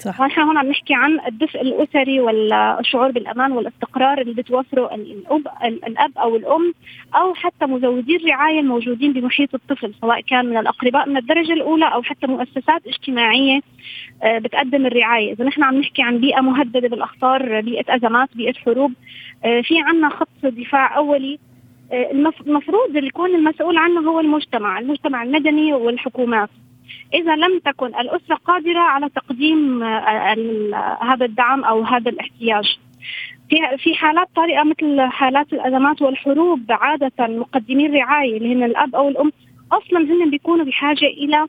صح. 0.00 0.20
ونحن 0.20 0.40
هون 0.40 0.56
عم 0.56 0.66
نحكي 0.66 0.94
عن 0.94 1.20
الدفء 1.26 1.60
الأسري 1.60 2.20
والشعور 2.20 3.10
بالأمان 3.10 3.52
والاستقرار 3.52 4.20
اللي 4.20 4.34
بتوفره 4.34 4.94
الاب 4.94 5.46
الأب 5.64 6.18
أو 6.18 6.36
الأم 6.36 6.74
أو 7.14 7.34
حتى 7.34 7.66
مزودي 7.66 8.16
الرعايه 8.16 8.60
الموجودين 8.60 9.12
بمحيط 9.12 9.54
الطفل 9.54 9.94
سواء 10.00 10.20
كان 10.20 10.46
من 10.46 10.56
الأقرباء 10.56 11.08
من 11.08 11.16
الدرجة 11.16 11.52
الأولى 11.52 11.94
أو 11.94 12.02
حتى 12.02 12.26
مؤسسات 12.26 12.86
اجتماعية 12.86 13.60
آه، 14.22 14.38
بتقدم 14.38 14.86
الرعاية، 14.86 15.32
إذا 15.32 15.44
نحن 15.44 15.62
عم 15.62 15.74
نحكي 15.80 16.02
عن 16.02 16.18
بيئة 16.18 16.40
مهددة 16.40 16.88
بالأخطار، 16.88 17.60
بيئة 17.60 17.96
أزمات، 17.96 18.28
بيئة 18.34 18.54
حروب، 18.54 18.92
آه، 19.44 19.60
في 19.60 19.80
عندنا 19.80 20.08
خط 20.08 20.28
دفاع 20.42 20.96
أولي. 20.96 21.38
آه، 21.92 22.10
المفروض 22.46 22.96
يكون 22.96 23.34
المسؤول 23.34 23.76
عنه 23.76 24.00
هو 24.00 24.20
المجتمع، 24.20 24.78
المجتمع 24.78 25.22
المدني 25.22 25.72
والحكومات. 25.72 26.50
إذا 27.14 27.36
لم 27.36 27.58
تكن 27.58 27.86
الأسرة 27.86 28.34
قادرة 28.34 28.78
على 28.78 29.08
تقديم 29.08 29.82
آه، 29.82 30.98
هذا 31.02 31.24
الدعم 31.24 31.64
أو 31.64 31.82
هذا 31.82 32.10
الاحتياج. 32.10 32.78
في 33.50 33.56
في 33.78 33.94
حالات 33.94 34.28
طارئة 34.36 34.62
مثل 34.62 35.00
حالات 35.00 35.52
الأزمات 35.52 36.02
والحروب 36.02 36.60
عادة 36.70 37.12
مقدمي 37.20 37.86
الرعايه 37.86 38.36
اللي 38.36 38.54
هن 38.54 38.62
الأب 38.62 38.94
أو 38.94 39.08
الأم 39.08 39.32
أصلا 39.72 39.98
هن 39.98 40.30
بيكونوا 40.30 40.64
بحاجة 40.64 41.06
إلى 41.06 41.46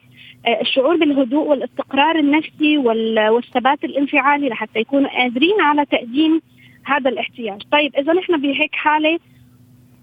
آه، 0.47 0.61
الشعور 0.61 0.97
بالهدوء 0.97 1.47
والاستقرار 1.47 2.19
النفسي 2.19 2.77
والثبات 2.77 3.83
الانفعالي 3.83 4.49
لحتى 4.49 4.79
يكونوا 4.79 5.09
قادرين 5.09 5.61
على 5.61 5.85
تقديم 5.85 6.41
هذا 6.85 7.09
الاحتياج، 7.09 7.61
طيب 7.71 7.95
إذا 7.95 8.13
نحن 8.13 8.41
بهيك 8.41 8.75
حالة 8.75 9.19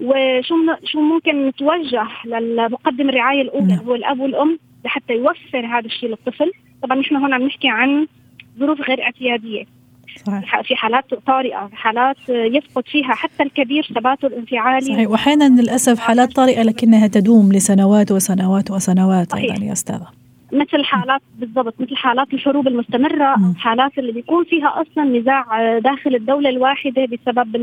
وشو 0.00 0.54
شو 0.84 1.00
ممكن 1.00 1.46
نتوجه 1.46 2.08
للمقدم 2.24 3.08
الرعاية 3.08 3.42
الأولى 3.42 3.66
نعم. 3.66 3.84
هو 3.86 3.94
الأب 3.94 4.20
والأم؟ 4.20 4.58
لحتى 4.84 5.12
يوفر 5.12 5.66
هذا 5.66 5.86
الشيء 5.86 6.08
للطفل. 6.08 6.52
طبعا 6.82 6.98
نحن 6.98 7.16
هون 7.16 7.34
عم 7.34 7.42
نحكي 7.42 7.68
عن 7.68 8.06
ظروف 8.58 8.80
غير 8.80 9.02
اعتيادية. 9.02 9.64
صحيح. 10.26 10.60
في 10.60 10.76
حالات 10.76 11.14
طارئة 11.14 11.70
حالات 11.72 12.16
يفقد 12.28 12.88
فيها 12.88 13.14
حتى 13.14 13.42
الكبير 13.42 13.88
ثباته 13.94 14.26
الانفعالي. 14.26 14.86
صحيح. 14.86 15.10
واحيانا 15.10 15.60
للأسف 15.60 15.98
حالات 15.98 16.32
طارئة 16.32 16.62
لكنها 16.62 17.06
تدوم 17.06 17.52
لسنوات 17.52 18.12
وسنوات 18.12 18.70
وسنوات 18.70 19.32
صحيح. 19.32 19.52
أيضا 19.52 19.64
يا 19.64 19.72
أستاذة. 19.72 20.06
مثل 20.52 20.84
حالات 20.84 21.20
بالضبط 21.38 21.74
مثل 21.80 21.96
حالات 21.96 22.34
الحروب 22.34 22.68
المستمرة 22.68 23.38
م. 23.38 23.54
حالات 23.54 23.98
اللي 23.98 24.12
بيكون 24.12 24.44
فيها 24.44 24.82
أصلا 24.82 25.04
نزاع 25.04 25.78
داخل 25.78 26.14
الدولة 26.14 26.50
الواحدة 26.50 27.04
بسبب 27.04 27.56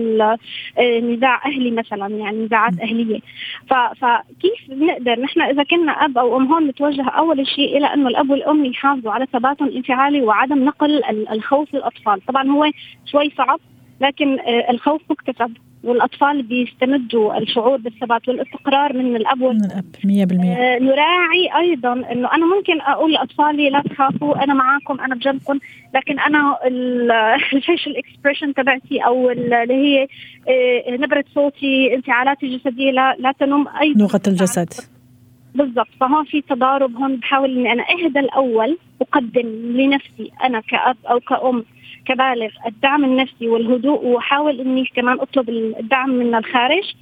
نزاع 0.79 1.45
أهلي 1.45 1.71
مثلا 1.71 2.07
يعني 2.07 2.45
نزاعات. 2.45 2.79
أهلية 2.81 3.19
فكيف 3.67 4.69
بنقدر 4.69 5.19
نحن 5.19 5.41
إذا 5.41 5.63
كنا 5.63 5.91
أب 5.91 6.17
أو 6.17 6.37
أم 6.37 6.53
هون 6.53 6.67
نتوجه 6.67 7.09
أول 7.09 7.47
شيء 7.47 7.77
إلى 7.77 7.93
أنه 7.93 8.07
الأب 8.07 8.29
والأم 8.29 8.65
يحافظوا 8.65 9.11
على 9.11 9.25
ثباتهم 9.33 9.67
الانفعالي 9.67 10.21
وعدم 10.21 10.65
نقل 10.65 11.03
الخوف 11.31 11.73
للأطفال 11.73 12.25
طبعا 12.25 12.49
هو 12.49 12.71
شوي 13.05 13.31
صعب 13.37 13.59
لكن 14.01 14.39
آه، 14.39 14.71
الخوف 14.71 15.01
مكتسب 15.09 15.57
والأطفال 15.85 16.43
بيستمدوا 16.43 17.37
الشعور 17.37 17.77
بالثبات 17.77 18.27
والاستقرار 18.29 18.93
من 18.93 19.15
الأب 19.15 19.43
من 19.43 19.65
الأب 19.65 19.85
100% 20.03 20.05
آه 20.05 20.79
نراعي 20.79 21.49
أيضا 21.59 21.93
إنه 21.93 22.33
أنا 22.33 22.45
ممكن 22.55 22.81
أقول 22.81 23.13
لأطفالي 23.13 23.69
لا 23.69 23.81
تخافوا 23.81 24.43
أنا 24.43 24.53
معاكم 24.53 25.01
أنا 25.01 25.15
بجنبكم 25.15 25.59
لكن 25.95 26.19
أنا 26.19 26.57
ال 27.53 27.59
facial 27.59 27.95
expression 28.05 28.53
تبعتي 28.53 28.99
أو 28.99 29.29
اللي 29.29 29.73
هي 29.73 30.07
آه 30.49 30.91
نبرة 30.91 31.23
صوتي 31.35 31.95
انفعالاتي 31.95 32.45
الجسدية 32.45 32.91
لا 32.91 33.15
لا 33.19 33.31
تنم. 33.39 33.67
اي 33.67 33.93
لغة 33.97 34.21
الجسد. 34.27 34.94
بالضبط. 35.55 35.87
فهون 35.99 36.25
في 36.25 36.41
تضارب 36.41 36.95
هون 36.95 37.15
بحاول 37.15 37.57
إني 37.57 37.71
أنا 37.71 37.83
أهدى 37.83 38.19
الأول 38.19 38.77
اقدم 39.01 39.47
لنفسي 39.77 40.31
أنا 40.43 40.59
كأب 40.59 40.97
أو 41.09 41.19
كأم 41.19 41.63
كبالغ 42.05 42.49
الدعم 42.67 43.05
النفسي 43.05 43.47
والهدوء 43.47 44.05
وأحاول 44.05 44.59
إني 44.59 44.85
كمان 44.95 45.19
أطلب 45.19 45.49
الدعم 45.49 46.09
من 46.09 46.35
الخارج 46.35 46.93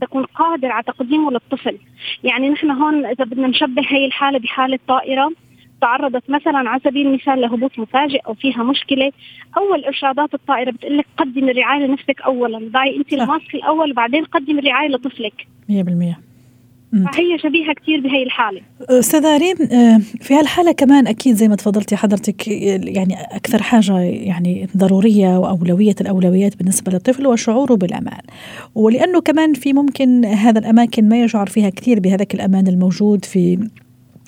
تكون 0.00 0.24
قادر 0.24 0.68
على 0.68 0.82
تقديمه 0.82 1.30
للطفل. 1.30 1.78
يعني 2.24 2.48
نحن 2.48 2.70
هون 2.70 3.06
إذا 3.06 3.24
بدنا 3.24 3.46
نشبه 3.46 3.82
هي 3.88 4.06
الحالة 4.06 4.38
بحالة 4.38 4.78
طائرة 4.88 5.32
تعرضت 5.80 6.30
مثلا 6.30 6.58
على 6.70 6.80
سبيل 6.84 7.06
المثال 7.06 7.40
لهبوط 7.40 7.78
مفاجئ 7.78 8.20
أو 8.26 8.34
فيها 8.34 8.62
مشكلة 8.62 9.12
أول 9.56 9.84
إرشادات 9.84 10.34
الطائرة 10.34 10.70
بتقول 10.70 10.98
لك 10.98 11.06
قدم 11.16 11.48
الرعاية 11.48 11.86
لنفسك 11.86 12.20
اولا. 12.20 12.70
ضعي 12.72 12.96
أنت 12.96 13.12
الماسك 13.12 13.54
الأول 13.54 13.90
وبعدين 13.90 14.24
قدم 14.24 14.58
الرعاية 14.58 14.88
لطفلك. 14.88 15.46
100% 15.68 16.33
فهي 16.94 17.38
شبيهة 17.38 17.74
كثير 17.74 18.00
بهي 18.00 18.22
الحالة. 18.22 18.60
أستاذة 18.80 19.36
ريم 19.36 19.56
آه، 19.72 19.98
في 20.20 20.34
هالحالة 20.34 20.72
كمان 20.72 21.06
أكيد 21.06 21.34
زي 21.34 21.48
ما 21.48 21.56
تفضلتي 21.56 21.96
حضرتك 21.96 22.48
يعني 22.48 23.14
أكثر 23.20 23.62
حاجة 23.62 23.98
يعني 23.98 24.68
ضرورية 24.76 25.38
وأولوية 25.38 25.94
الأولويات 26.00 26.56
بالنسبة 26.56 26.92
للطفل 26.92 27.26
هو 27.26 27.36
شعوره 27.36 27.74
بالأمان. 27.74 28.20
ولأنه 28.74 29.20
كمان 29.20 29.54
في 29.54 29.72
ممكن 29.72 30.24
هذا 30.24 30.58
الأماكن 30.58 31.08
ما 31.08 31.22
يشعر 31.22 31.46
فيها 31.46 31.70
كثير 31.70 32.00
بهذاك 32.00 32.34
الأمان 32.34 32.66
الموجود 32.66 33.24
في 33.24 33.68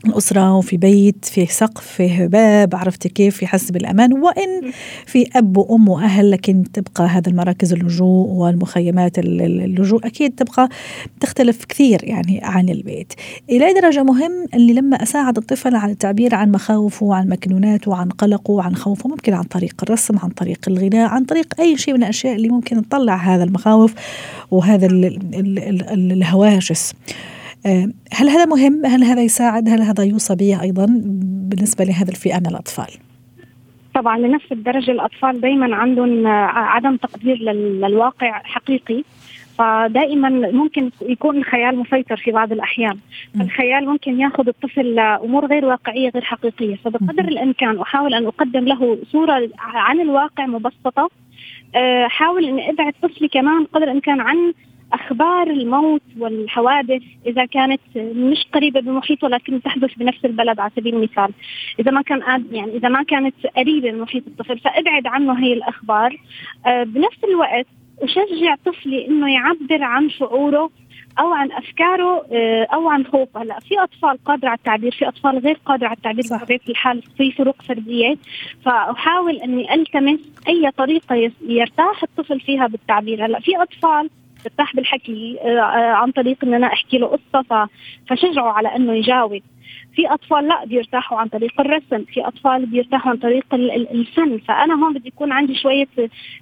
الأسرة 0.04 0.56
وفي 0.56 0.76
بيت 0.76 1.24
في 1.24 1.46
سقف 1.46 1.86
في 1.86 2.26
باب 2.26 2.74
عرفت 2.74 3.06
كيف؟ 3.06 3.42
يحس 3.42 3.70
بالأمان 3.70 4.12
وإن 4.12 4.72
في 5.06 5.28
أب 5.36 5.56
وأم 5.56 5.88
وأهل 5.88 6.30
لكن 6.30 6.64
تبقى 6.72 7.04
هذا 7.04 7.30
المراكز 7.30 7.72
اللجوء 7.72 8.28
والمخيمات 8.28 9.18
اللجوء 9.18 10.06
أكيد 10.06 10.34
تبقى 10.34 10.68
تختلف 11.20 11.64
كثير 11.64 12.04
يعني 12.04 12.40
عن 12.42 12.68
البيت. 12.68 13.12
إلى 13.50 13.72
درجة 13.80 14.02
مهم 14.02 14.46
اللي 14.54 14.72
لما 14.72 15.02
أساعد 15.02 15.36
الطفل 15.36 15.76
على 15.76 15.92
التعبير 15.92 16.34
عن 16.34 16.50
مخاوفه 16.50 17.06
وعن 17.06 17.28
مكنوناته 17.28 17.90
وعن 17.90 18.08
قلقه 18.08 18.50
وعن 18.50 18.76
خوفه 18.76 19.08
ممكن 19.08 19.34
عن 19.34 19.44
طريق 19.44 19.74
الرسم 19.82 20.18
عن 20.18 20.28
طريق 20.28 20.58
الغناء 20.68 21.08
عن 21.08 21.24
طريق 21.24 21.60
أي 21.60 21.76
شيء 21.76 21.94
من 21.94 22.02
الأشياء 22.02 22.36
اللي 22.36 22.48
ممكن 22.48 22.88
تطلع 22.88 23.16
هذا 23.16 23.44
المخاوف 23.44 23.94
وهذا 24.50 24.86
الهواجس. 25.92 26.92
هل 28.12 28.28
هذا 28.28 28.44
مهم؟ 28.44 28.86
هل 28.86 29.04
هذا 29.04 29.22
يساعد؟ 29.22 29.68
هل 29.68 29.82
هذا 29.82 30.04
يوصى 30.04 30.34
به 30.34 30.62
أيضا 30.62 30.86
بالنسبة 31.50 31.84
لهذا 31.84 32.10
الفئة 32.10 32.38
من 32.38 32.46
الأطفال؟ 32.46 32.88
طبعا 33.94 34.18
لنفس 34.18 34.52
الدرجة 34.52 34.90
الأطفال 34.90 35.40
دائما 35.40 35.76
عندهم 35.76 36.26
آه، 36.26 36.48
عدم 36.52 36.96
تقدير 36.96 37.36
للواقع 37.36 38.42
حقيقي 38.44 39.02
فدائما 39.58 40.28
ممكن 40.30 40.90
يكون 41.02 41.36
الخيال 41.36 41.78
مسيطر 41.78 42.16
في 42.16 42.30
بعض 42.30 42.52
الأحيان 42.52 42.98
الخيال 43.40 43.86
ممكن 43.88 44.20
ياخذ 44.20 44.48
الطفل 44.48 44.94
لأمور 44.94 45.46
غير 45.46 45.64
واقعية 45.64 46.10
غير 46.10 46.24
حقيقية 46.24 46.76
فبقدر 46.76 47.24
الإمكان 47.24 47.78
أحاول 47.80 48.14
أن 48.14 48.26
أقدم 48.26 48.64
له 48.64 48.98
صورة 49.12 49.48
عن 49.58 50.00
الواقع 50.00 50.46
مبسطة 50.46 51.10
آه، 51.74 52.06
حاول 52.08 52.44
اني 52.44 52.70
أبعد 52.70 52.92
طفلي 53.02 53.28
كمان 53.28 53.64
قدر 53.64 53.84
الإمكان 53.84 54.20
عن 54.20 54.52
أخبار 54.92 55.50
الموت 55.50 56.02
والحوادث 56.18 57.02
إذا 57.26 57.44
كانت 57.44 57.80
مش 57.96 58.46
قريبة 58.52 58.80
بمحيط 58.80 59.24
ولكن 59.24 59.62
تحدث 59.62 59.94
بنفس 59.96 60.24
البلد 60.24 60.60
على 60.60 60.70
سبيل 60.76 60.94
المثال. 60.94 61.32
إذا 61.80 61.90
ما 61.90 62.02
كان 62.02 62.46
يعني 62.52 62.76
إذا 62.76 62.88
ما 62.88 63.02
كانت 63.02 63.34
قريبة 63.56 63.92
من 63.92 64.00
محيط 64.00 64.26
الطفل 64.26 64.58
فأبعد 64.58 65.06
عنه 65.06 65.44
هي 65.44 65.52
الأخبار. 65.52 66.20
آه، 66.66 66.82
بنفس 66.82 67.24
الوقت 67.24 67.66
أشجع 68.02 68.54
طفلي 68.64 69.06
إنه 69.06 69.34
يعبر 69.34 69.82
عن 69.82 70.10
شعوره 70.10 70.70
أو 71.18 71.32
عن 71.32 71.52
أفكاره 71.52 72.26
آه، 72.32 72.66
أو 72.74 72.88
عن 72.88 73.06
خوفه. 73.06 73.42
هلا 73.42 73.58
في 73.60 73.82
أطفال 73.82 74.24
قادرة 74.24 74.48
على 74.48 74.58
التعبير 74.58 74.92
في 74.92 75.08
أطفال 75.08 75.38
غير 75.38 75.58
قادرة 75.66 75.86
على 75.86 75.96
التعبير 75.96 76.24
بطبيعة 76.30 76.60
الحال 76.68 77.02
في 77.16 77.32
فروق 77.32 77.62
فردية. 77.62 78.16
فأحاول 78.64 79.36
إني 79.36 79.74
ألتمس 79.74 80.20
أي 80.48 80.70
طريقة 80.70 81.30
يرتاح 81.42 82.02
الطفل 82.02 82.40
فيها 82.40 82.66
بالتعبير. 82.66 83.26
هلا 83.26 83.40
في 83.40 83.62
أطفال 83.62 84.10
ارتاح 84.46 84.76
بالحكي 84.76 85.38
آه، 85.40 85.46
آه، 85.48 85.92
عن 85.92 86.10
طريق 86.10 86.36
إن 86.44 86.54
أنا 86.54 86.66
أحكي 86.66 86.98
له 86.98 87.06
قصة 87.06 87.68
فشجعه 88.08 88.52
على 88.52 88.76
إنه 88.76 88.92
يجاوب. 88.92 89.42
في 89.94 90.06
أطفال 90.06 90.48
لا 90.48 90.64
بيرتاحوا 90.64 91.18
عن 91.18 91.28
طريق 91.28 91.60
الرسم 91.60 92.04
في 92.04 92.26
أطفال 92.26 92.66
بيرتاحوا 92.66 93.10
عن 93.10 93.16
طريق 93.16 93.44
الفن. 93.54 94.38
فأنا 94.38 94.74
هون 94.74 94.94
بدي 94.94 95.08
يكون 95.08 95.32
عندي 95.32 95.54
شوية 95.54 95.88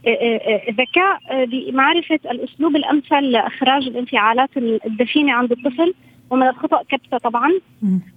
آه، 0.06 0.60
ذكاء 0.70 1.44
بمعرفه 1.44 2.20
الأسلوب 2.30 2.76
الأمثل 2.76 3.22
لإخراج 3.22 3.86
الانفعالات 3.86 4.50
الدفينة 4.56 5.32
عند 5.32 5.52
الطفل. 5.52 5.94
ومن 6.30 6.48
الخطأ 6.48 6.82
كبسة 6.82 7.18
طبعا. 7.18 7.50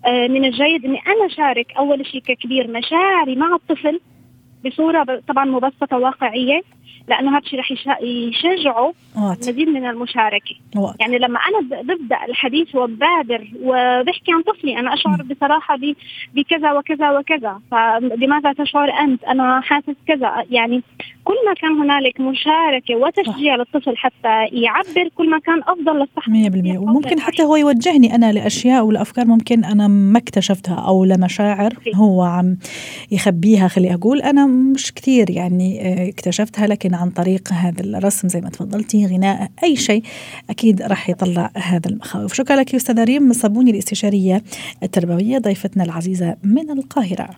من 0.06 0.46
الجيد 0.46 0.86
إني 0.86 1.00
أنا 1.08 1.28
شارك 1.28 1.72
أول 1.78 2.06
شيء 2.06 2.22
ككبير 2.22 2.68
مشاعري 2.72 3.36
مع 3.36 3.56
الطفل. 3.56 4.00
بصورة 4.70 5.22
طبعا 5.28 5.46
مبسطة 5.46 5.98
واقعية 5.98 6.62
لأنه 7.08 7.32
هذا 7.32 7.38
الشيء 7.38 7.60
رح 7.60 7.72
يشجعه 8.02 8.94
مزيد 9.16 9.70
من 9.70 9.86
المشاركة. 9.90 10.56
وات. 10.76 10.96
يعني 11.00 11.18
لما 11.18 11.40
أنا 11.40 11.82
ببدأ 11.82 12.18
الحديث 12.30 12.76
وبادر 12.76 13.48
وبحكي 13.62 14.32
عن 14.32 14.42
طفلي 14.42 14.80
أنا 14.80 14.94
أشعر 14.94 15.24
م. 15.24 15.28
بصراحة 15.28 15.78
بكذا 16.34 16.72
وكذا 16.74 17.12
وكذا. 17.12 17.60
فبماذا 17.72 18.54
تشعر 18.54 18.90
أنت؟ 19.00 19.24
أنا 19.24 19.62
حاسس 19.62 19.96
كذا. 20.08 20.46
يعني 20.50 20.84
كل 21.28 21.36
ما 21.48 21.54
كان 21.54 21.72
هنالك 21.72 22.22
مشاركة 22.22 22.96
وتشجيع 22.96 23.56
صح. 23.56 23.60
للطفل 23.60 23.98
حتى 23.98 24.46
يعبر 24.52 25.10
كل 25.16 25.30
ما 25.30 25.40
كان 25.40 25.62
أفضل 25.68 26.00
للصحة. 26.00 26.32
100% 26.32 26.78
وممكن 26.78 27.20
حتى 27.20 27.44
هو 27.44 27.56
يوجهني 27.56 28.16
أنا 28.16 28.32
لأشياء 28.32 28.86
والافكار 28.86 29.26
ممكن 29.26 29.66
أنا 29.66 29.88
ما 29.88 30.18
اكتشفتها 30.18 30.76
أو 30.76 31.06
لمشاعر 31.06 31.74
هو 31.96 32.24
عم 32.24 32.58
يخبيها 33.12 33.68
خلي 33.68 33.94
أقول. 33.94 34.22
أنا 34.22 34.46
مش 34.46 34.94
كثير 34.94 35.30
يعني 35.30 35.82
آه، 35.82 36.10
اكتشفتها 36.10 36.68
لكن 36.68 36.94
عن 36.94 37.10
طريق 37.10 37.54
هذا 37.54 37.84
الرسم 37.84 38.28
زي 38.28 38.42
ما 38.42 38.50
تفضلتي 38.50 39.06
غناء 39.06 39.50
أي 39.64 39.76
شيء 39.76 40.04
أكيد 40.50 40.82
راح 40.82 41.10
يطلع 41.10 41.52
هذا 41.56 41.90
المخاوف. 41.90 42.34
شكرا 42.34 42.56
لك 42.56 42.76
أستاذة 42.76 43.04
ريم. 43.04 43.34
صابوني 43.34 43.72
الاستشارية 43.72 44.44
التربوية 44.84 45.38
ضيفتنا 45.38 45.84
العزيزة 45.84 46.36
من 46.44 46.70
القاهرة. 46.72 47.30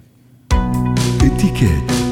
اتكات 1.23 2.08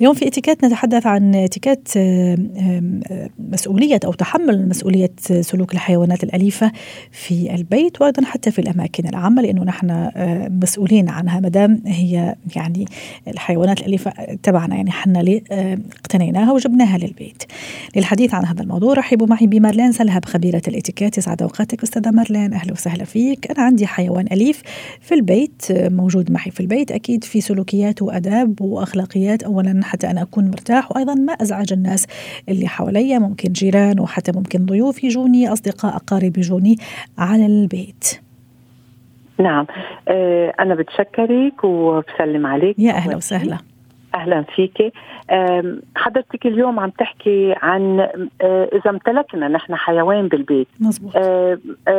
اليوم 0.00 0.14
في 0.14 0.26
اتيكيت 0.28 0.64
نتحدث 0.64 1.06
عن 1.06 1.34
اتيكيت 1.34 1.88
مسؤولية 3.38 4.00
أو 4.04 4.12
تحمل 4.12 4.68
مسؤولية 4.68 5.12
سلوك 5.40 5.72
الحيوانات 5.72 6.24
الأليفة 6.24 6.72
في 7.10 7.54
البيت 7.54 8.00
وأيضا 8.00 8.24
حتى 8.24 8.50
في 8.50 8.58
الأماكن 8.58 9.08
العامة 9.08 9.42
لأنه 9.42 9.64
نحن 9.64 10.10
مسؤولين 10.62 11.08
عنها 11.08 11.40
مدام 11.40 11.82
هي 11.86 12.34
يعني 12.56 12.84
الحيوانات 13.28 13.80
الأليفة 13.80 14.12
تبعنا 14.42 14.76
يعني 14.76 14.90
حنا 14.90 15.24
اقتنيناها 16.00 16.52
وجبناها 16.52 16.98
للبيت. 16.98 17.42
للحديث 17.96 18.34
عن 18.34 18.44
هذا 18.44 18.62
الموضوع 18.62 18.94
رحبوا 18.94 19.26
معي 19.26 19.46
بمارلين 19.46 19.92
سلهب 19.92 20.24
خبيرة 20.24 20.62
الاتيكيت. 20.68 21.18
يسعد 21.18 21.42
أوقاتك 21.42 21.82
أستاذة 21.82 22.10
مارلين. 22.10 22.52
أهلا 22.52 22.72
وسهلا 22.72 23.04
فيك. 23.04 23.50
أنا 23.50 23.62
عندي 23.62 23.86
حيوان 23.86 24.26
أليف 24.32 24.62
في 25.00 25.14
البيت 25.14 25.62
موجود 25.70 26.32
معي 26.32 26.50
في 26.50 26.60
البيت 26.60 26.92
أكيد 26.92 27.24
في 27.24 27.40
سلوكيات 27.40 28.02
وأداب 28.02 28.60
وأخلاقيات 28.60 29.42
أولا 29.42 29.83
حتى 29.84 30.10
أنا 30.10 30.22
أكون 30.22 30.44
مرتاح 30.44 30.92
وأيضا 30.92 31.14
ما 31.14 31.32
أزعج 31.32 31.72
الناس 31.72 32.06
اللي 32.48 32.68
حواليا 32.68 33.18
ممكن 33.18 33.52
جيران 33.52 34.00
وحتى 34.00 34.32
ممكن 34.32 34.66
ضيوف 34.66 35.04
يجوني 35.04 35.52
أصدقاء 35.52 35.96
أقارب 35.96 36.38
يجوني 36.38 36.76
على 37.18 37.46
البيت. 37.46 38.20
نعم. 39.38 39.66
آه، 40.08 40.52
أنا 40.60 40.74
بتشكرك 40.74 41.64
وبسلم 41.64 42.46
عليك. 42.46 42.78
يا 42.78 42.92
أهلا 42.92 43.16
وسهلا. 43.16 43.58
أهلا 44.14 44.44
فيك. 44.56 44.92
حضرتك 45.96 46.46
اليوم 46.46 46.80
عم 46.80 46.90
تحكي 46.90 47.54
عن 47.62 48.00
آه، 48.40 48.68
إذا 48.72 48.90
امتلكنا 48.90 49.48
نحن 49.48 49.74
حيوان 49.74 50.28
بالبيت. 50.28 50.68
مزبوط 50.80 51.12
آه، 51.16 51.58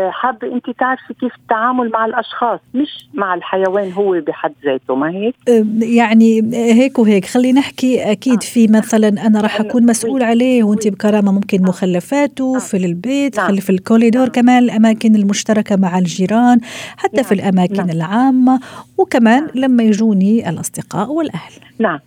حابة 0.09 0.47
أنت 0.47 0.69
تعرفي 0.69 1.13
كيف 1.13 1.35
التعامل 1.35 1.89
مع 1.89 2.05
الأشخاص 2.05 2.59
مش 2.73 3.07
مع 3.13 3.33
الحيوان 3.33 3.91
هو 3.91 4.21
بحد 4.27 4.53
ذاته 4.65 4.95
ما 4.95 5.09
هيك؟ 5.09 5.35
يعني 5.81 6.41
هيك 6.53 6.99
وهيك. 6.99 7.25
خلينا 7.25 7.59
نحكي 7.59 8.11
أكيد 8.11 8.43
في 8.43 8.67
مثلا 8.67 9.07
أنا 9.07 9.41
راح 9.41 9.59
أكون 9.59 9.85
مسؤول 9.85 10.23
عليه 10.23 10.63
وأنت 10.63 10.87
بكرامة 10.87 11.31
ممكن 11.31 11.61
مخلفاته 11.61 12.59
في 12.59 12.77
البيت 12.77 13.37
نعم. 13.37 13.55
في 13.55 13.69
الكوريدور 13.69 14.23
نعم. 14.23 14.31
كمان 14.31 14.63
الأماكن 14.63 15.15
المشتركة 15.15 15.75
مع 15.75 15.97
الجيران 15.97 16.59
حتى 16.97 17.23
في 17.23 17.35
نعم. 17.35 17.43
الأماكن 17.49 17.89
العامة 17.89 18.59
وكمان 18.97 19.47
لما 19.55 19.83
يجوني 19.83 20.49
الأصدقاء 20.49 21.11
والأهل. 21.11 21.51
نعم. 21.79 21.99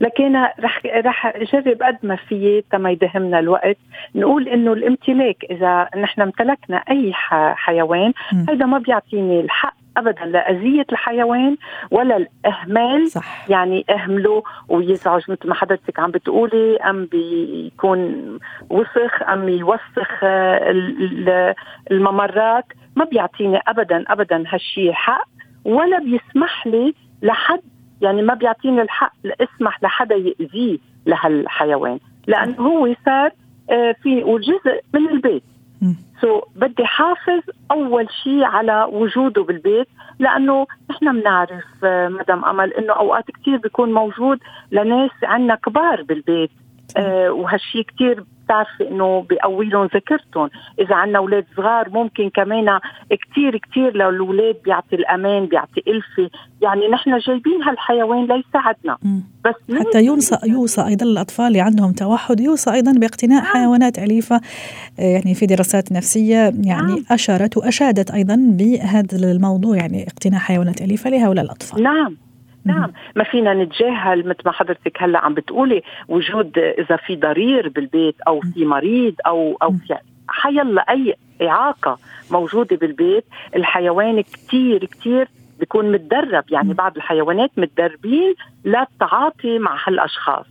لكن 0.00 0.36
رح 0.36 0.80
رح 0.86 1.26
اجرب 1.26 1.82
قد 1.82 1.98
ما 2.02 2.16
فيي 2.16 2.64
تما 2.70 2.90
يدهمنا 2.90 3.38
الوقت. 3.38 3.76
نقول 4.14 4.48
إنه 4.48 4.72
الامتلاك 4.72 5.44
إذا 5.50 5.88
نحن 5.96 6.20
امتلكنا 6.20 6.76
أي 6.76 7.12
حيوان 7.54 8.12
هذا 8.48 8.66
ما 8.66 8.78
بيعطيني 8.78 9.40
الحق 9.40 9.74
ابدا 9.96 10.24
لا 10.24 10.50
أذية 10.50 10.86
الحيوان 10.92 11.56
ولا 11.90 12.16
الإهمال. 12.16 13.10
صح. 13.10 13.50
يعني 13.50 13.84
إهمله 13.90 14.42
ويزعج 14.68 15.22
مثل 15.28 15.48
ما 15.48 15.54
حضرتك 15.54 16.00
عم 16.00 16.10
بتقولي 16.10 16.76
أم 16.76 17.04
بيكون 17.04 18.24
وسخ 18.70 19.22
أم 19.22 19.48
يوسخ 19.48 20.24
الممرات. 21.90 22.64
ما 22.96 23.04
بيعطيني 23.04 23.60
ابدا 23.68 24.04
ابدا 24.08 24.44
هالشيء 24.48 24.92
حق 24.92 25.28
ولا 25.64 25.98
بيسمح 25.98 26.66
لي 26.66 26.94
لحد 27.22 27.60
يعني 28.04 28.22
ما 28.22 28.34
بيعطيني 28.34 28.82
الحق 28.82 29.12
اسمح 29.40 29.82
لحدا 29.82 30.14
يأذيه 30.14 30.78
لهالحيوان. 31.06 31.98
لأنه 32.26 32.56
هو 32.56 32.94
صار 33.04 33.30
آه، 33.70 33.94
في 34.02 34.24
وجزء 34.24 34.80
من 34.94 35.08
البيت. 35.08 35.42
سو 36.20 36.40
so, 36.40 36.44
بدي 36.56 36.84
حافظ 36.84 37.42
أول 37.70 38.08
شيء 38.22 38.44
على 38.44 38.88
وجوده 38.92 39.42
بالبيت 39.42 39.88
لأنه 40.18 40.66
نحن 40.90 41.20
بنعرف 41.20 41.64
آه، 41.84 42.08
مدام 42.08 42.44
أمل 42.44 42.72
إنه 42.72 42.92
أوقات 42.92 43.24
كثير 43.30 43.56
بيكون 43.56 43.92
موجود 43.92 44.38
لناس 44.72 45.10
عندنا 45.22 45.54
كبار 45.54 46.02
بالبيت 46.02 46.50
آه 46.96 47.30
وهالشيء 47.30 47.82
كثير 47.82 48.24
بتعرفي 48.44 48.88
إنه 48.88 49.20
بيقوي 49.28 49.66
لهم 49.66 49.88
ذاكرتهم، 49.94 50.50
إذا 50.78 50.94
عندنا 50.94 51.18
أولاد 51.18 51.44
صغار 51.56 51.90
ممكن 51.90 52.30
كمان 52.30 52.78
كثير 53.10 53.58
كثير 53.58 53.96
للأولاد 53.96 54.56
بيعطي 54.64 54.96
الأمان، 54.96 55.46
بيعطي 55.46 55.82
إلفة، 55.88 56.30
يعني 56.62 56.88
نحن 56.88 57.18
جايبين 57.18 57.62
هالحيوان 57.62 58.26
ليساعدنا 58.26 58.98
بس 59.44 59.76
حتى 59.78 60.04
يوصى 60.04 60.38
يوصى 60.44 60.86
أيضا 60.86 61.06
الأطفال 61.06 61.46
اللي 61.46 61.60
عندهم 61.60 61.92
توحد 61.92 62.40
يوصى 62.40 62.72
أيضا 62.72 62.92
باقتناء 62.92 63.42
نعم. 63.42 63.52
حيوانات 63.52 63.98
أليفة 63.98 64.36
آه، 64.36 65.02
يعني 65.02 65.34
في 65.34 65.46
دراسات 65.46 65.92
نفسية 65.92 66.52
يعني 66.64 66.92
نعم. 66.92 67.04
أشارت 67.10 67.56
وأشادت 67.56 68.10
أيضا 68.10 68.36
بهذا 68.36 69.16
الموضوع 69.16 69.76
يعني 69.76 70.06
اقتناء 70.06 70.40
حيوانات 70.40 70.82
أليفة 70.82 71.10
لهؤلاء 71.10 71.44
الأطفال. 71.44 71.82
نعم 71.82 72.16
نعم 72.64 72.92
ما 73.16 73.24
فينا 73.24 73.54
نتجاهل 73.54 74.28
مثل 74.28 74.40
ما 74.46 74.52
حضرتك 74.52 75.02
هلا 75.02 75.18
عم 75.18 75.34
بتقولي 75.34 75.82
وجود 76.08 76.58
إذا 76.58 76.96
في 76.96 77.16
ضرير 77.16 77.68
بالبيت 77.68 78.20
أو 78.20 78.40
في 78.40 78.64
مريض 78.64 79.14
أو 79.26 79.58
أو 79.62 79.72
في 79.72 79.96
حيلا 80.28 80.80
أي 80.90 81.14
إعاقة 81.42 81.98
موجودة 82.30 82.76
بالبيت 82.76 83.24
الحيوان 83.56 84.20
كثير 84.20 84.84
كثير 84.84 85.28
بيكون 85.60 85.92
متدرب. 85.92 86.44
يعني 86.50 86.74
بعض 86.74 86.96
الحيوانات 86.96 87.50
متدربين 87.56 88.34
للتعاطي 88.64 89.58
مع 89.58 89.76
هالأشخاص. 89.86 90.46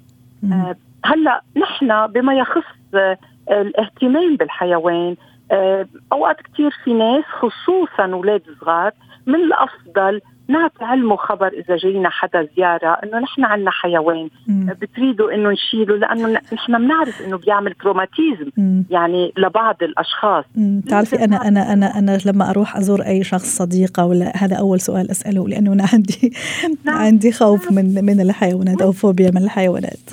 آه 0.54 0.76
هلا 1.06 1.42
نحن 1.58 2.08
بما 2.08 2.34
يخص 2.34 2.64
آه 2.96 3.18
الاهتمام 3.52 4.36
بالحيوان 4.36 5.16
آه 5.52 5.88
أوقات 6.12 6.42
كثير 6.42 6.72
في 6.84 6.94
ناس 6.94 7.24
خصوصا 7.24 8.14
أولاد 8.14 8.42
صغار 8.62 8.92
من 9.28 9.36
الأفضل 9.36 10.22
نعطي 10.48 10.86
علمه 10.86 11.16
خبر 11.16 11.48
إذا 11.48 11.78
جاينا 11.78 12.10
حدا 12.10 12.48
زيارة 12.58 12.98
إنه 13.04 13.20
نحن 13.20 13.44
عندنا 13.44 13.72
حيوان. 13.72 14.30
بتريدوا 14.48 15.34
إنه 15.34 15.50
نشيله 15.50 15.96
لأنه 15.96 16.40
نحن 16.54 16.78
بنعرف 16.78 17.22
إنه 17.22 17.38
بيعمل 17.38 17.74
تروماتيزم 17.74 18.50
مم. 18.58 18.86
يعني 18.90 19.34
لبعض 19.38 19.76
الأشخاص 19.82 20.46
بتعرفي 20.56 21.24
أنا 21.24 21.48
أنا 21.48 21.74
أنا 21.74 22.00
أنا 22.00 22.18
لما 22.26 22.50
أروح 22.50 22.78
أزور 22.78 23.02
أي 23.02 23.24
شخص 23.24 23.58
صديقة 23.58 24.06
ولا 24.06 24.32
هذا 24.36 24.56
أول 24.56 24.80
سؤال 24.80 25.12
أسأله 25.12 25.48
لأنه 25.48 25.74
أنا 25.74 25.86
عندي 25.94 26.34
نعم. 26.86 26.98
عندي 26.98 27.32
خوف 27.32 27.72
نعم. 27.72 27.86
من 27.86 28.06
من 28.06 28.22
الحيوانات 28.22 28.82
أو 28.82 28.92
فوبيا 28.92 29.32
من 29.32 29.44
الحيوانات 29.44 30.10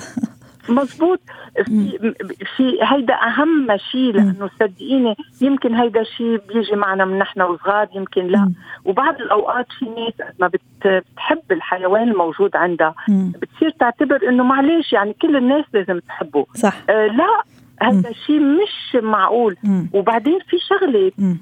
مزبوط 0.69 1.19
في 1.65 2.13
في 2.57 2.77
هيدا 2.83 3.13
أهم 3.13 3.77
شيء 3.91 4.11
لأنه 4.13 4.49
صدقيني 4.59 5.15
يمكن 5.41 5.75
هيدا 5.75 6.03
شيء 6.03 6.41
بيجي 6.53 6.75
معنا 6.75 7.05
من 7.05 7.19
نحن 7.19 7.41
وصغار 7.41 7.87
يمكن 7.95 8.27
لا. 8.27 8.51
وبعض 8.85 9.15
الأوقات 9.15 9.67
في 9.79 9.85
ناس 9.85 10.27
ما 10.39 10.47
بتحب 10.47 11.51
الحيوان 11.51 12.07
الموجود 12.11 12.55
عندها. 12.55 12.95
بتصير 13.09 13.69
تعتبر 13.69 14.29
إنه 14.29 14.43
معلش 14.43 14.93
يعني 14.93 15.13
كل 15.21 15.35
الناس 15.35 15.65
لازم 15.73 15.99
تحبه. 15.99 16.45
صح. 16.55 16.73
آه 16.89 17.07
لا. 17.07 17.43
هذا 17.81 18.09
الشيء 18.09 18.39
مش 18.39 19.03
معقول 19.03 19.57
مم. 19.63 19.89
وبعدين 19.93 20.39
في 20.49 20.57
شغلة 20.59 21.11
مم. 21.17 21.37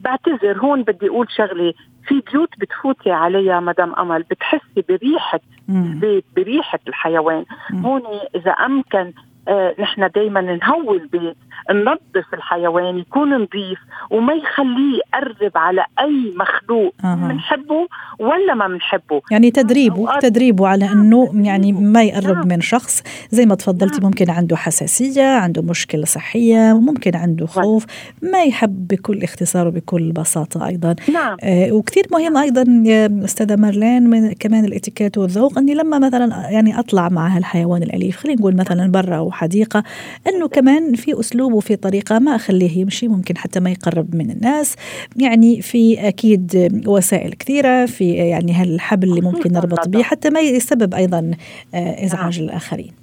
بعتذر 0.00 0.58
هون 0.58 0.82
بدي 0.82 1.08
أقول 1.08 1.26
شغلة 1.30 1.72
في 2.08 2.22
بيوت 2.32 2.48
بتفوتي 2.58 3.10
عليها 3.10 3.60
مدام 3.60 3.94
أمل 3.94 4.22
بتحسي 4.22 4.84
بريحة 4.88 5.40
البيت 5.68 6.24
بريحة 6.36 6.78
الحيوان 6.88 7.44
مم. 7.70 7.86
هون 7.86 8.02
إذا 8.34 8.50
أمكن 8.50 9.12
آه 9.48 9.74
نحن 9.78 10.08
دائما 10.14 10.40
نهوي 10.40 10.96
البيت 10.96 11.36
ننظف 11.70 12.34
الحيوان 12.34 12.98
يكون 12.98 13.34
نظيف 13.34 13.78
وما 14.10 14.34
يخليه 14.34 15.00
يقرب 15.14 15.52
على 15.54 15.84
أي 16.00 16.34
مخلوق 16.36 16.94
بنحبه 17.04 17.80
أه. 17.80 18.24
ولا 18.24 18.54
ما 18.54 18.68
بنحبه 18.68 19.22
يعني 19.30 19.50
تدريبه 19.50 20.18
تدريبه 20.18 20.68
على 20.68 20.92
إنه 20.92 21.30
يعني 21.34 21.72
ما 21.72 22.02
يقرب 22.02 22.36
نعم. 22.36 22.48
من 22.48 22.60
شخص 22.60 23.02
زي 23.30 23.46
ما 23.46 23.54
تفضلتي 23.54 24.00
نعم. 24.00 24.06
ممكن 24.06 24.30
عنده 24.30 24.56
حساسية 24.56 25.36
عنده 25.36 25.62
مشكلة 25.62 26.04
صحية 26.04 26.80
ممكن 26.80 27.16
عنده 27.16 27.46
خوف 27.46 27.86
ما 28.22 28.42
يحب 28.42 28.86
بكل 28.88 29.22
اختصار 29.22 29.66
وبكل 29.66 30.12
بساطة 30.12 30.66
أيضا 30.66 30.96
نعم. 31.12 31.36
آه 31.42 31.72
وكثير 31.72 32.06
مهم 32.12 32.36
أيضا 32.36 32.64
يا 32.84 33.24
أستاذة 33.24 33.56
مارلين 33.56 34.10
من 34.10 34.32
كمان 34.32 34.64
الاتيكيت 34.64 35.18
والذوق 35.18 35.58
إني 35.58 35.74
لما 35.74 35.98
مثلا 35.98 36.50
يعني 36.50 36.78
أطلع 36.78 37.08
مع 37.08 37.28
هالحيوان 37.28 37.82
الأليف 37.82 38.16
خلينا 38.16 38.40
نقول 38.40 38.56
مثلا 38.56 38.90
برا 38.90 39.16
أو 39.16 39.31
حديقة 39.32 39.84
إنه 40.28 40.48
كمان 40.48 40.94
في 40.94 41.20
أسلوب 41.20 41.52
وفي 41.52 41.76
طريقة 41.76 42.18
ما 42.18 42.36
أخليه 42.36 42.78
يمشي 42.78 43.08
ممكن 43.08 43.38
حتى 43.38 43.60
ما 43.60 43.70
يقرب 43.70 44.14
من 44.14 44.30
الناس. 44.30 44.74
يعني 45.16 45.62
في 45.62 46.08
أكيد 46.08 46.70
وسائل 46.86 47.32
كثيرة 47.32 47.86
في 47.86 48.12
يعني 48.12 48.52
هالحبل 48.52 49.08
اللي 49.08 49.20
ممكن 49.20 49.52
نربط 49.52 49.88
به 49.88 50.02
حتى 50.02 50.30
ما 50.30 50.40
يسبب 50.40 50.94
أيضا 50.94 51.30
آه، 51.74 52.04
إزعاج 52.04 52.40
نعم. 52.40 52.48
الآخرين. 52.48 53.01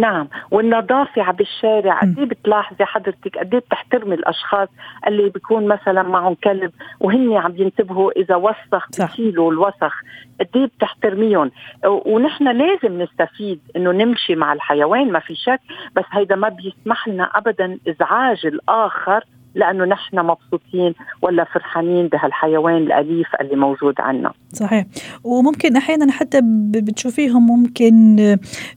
نعم. 0.00 0.28
والنظافة 0.50 1.32
بالشارع 1.32 2.00
قد 2.00 2.18
إيه 2.18 2.24
بتلاحظي 2.24 2.84
حضرتك؟ 2.84 3.38
قد 3.38 3.54
إيه 3.54 3.60
بتحترمي 3.60 4.14
الأشخاص 4.14 4.68
اللي 5.06 5.28
بيكون 5.28 5.68
مثلا 5.68 6.02
معهم 6.02 6.34
كلب 6.34 6.72
وهن 7.00 7.36
عم 7.36 7.54
ينتبهوا 7.56 8.10
إذا 8.16 8.34
وسخ 8.36 8.88
بشيلوا 8.98 9.52
الوسخ؟ 9.52 9.94
قد 10.40 10.48
إيه 10.56 10.66
بتحترميهم؟ 10.66 11.50
ونحن 11.84 12.44
لازم 12.44 13.02
نستفيد 13.02 13.60
إنه 13.76 13.92
نمشي 13.92 14.34
مع 14.34 14.52
الحيوان 14.52 15.12
ما 15.12 15.18
في 15.18 15.34
شك 15.34 15.60
بس 15.96 16.04
هيدا 16.12 16.36
ما 16.36 16.48
بيسمح 16.48 17.08
لنا 17.08 17.24
ابدا 17.24 17.78
إزعاج 17.88 18.46
الآخر 18.46 19.24
لأنه 19.56 19.84
نحن 19.84 20.18
مبسوطين 20.18 20.94
ولا 21.22 21.44
فرحانين 21.44 22.08
بهالحيوان 22.08 22.76
الأليف 22.76 23.26
اللي 23.40 23.56
موجود 23.56 23.94
عندنا 23.98 24.32
صحيح. 24.52 24.86
وممكن 25.24 25.76
أحيانا 25.76 26.12
حتى 26.12 26.40
بتشوفيهم 26.70 27.46
ممكن 27.46 28.16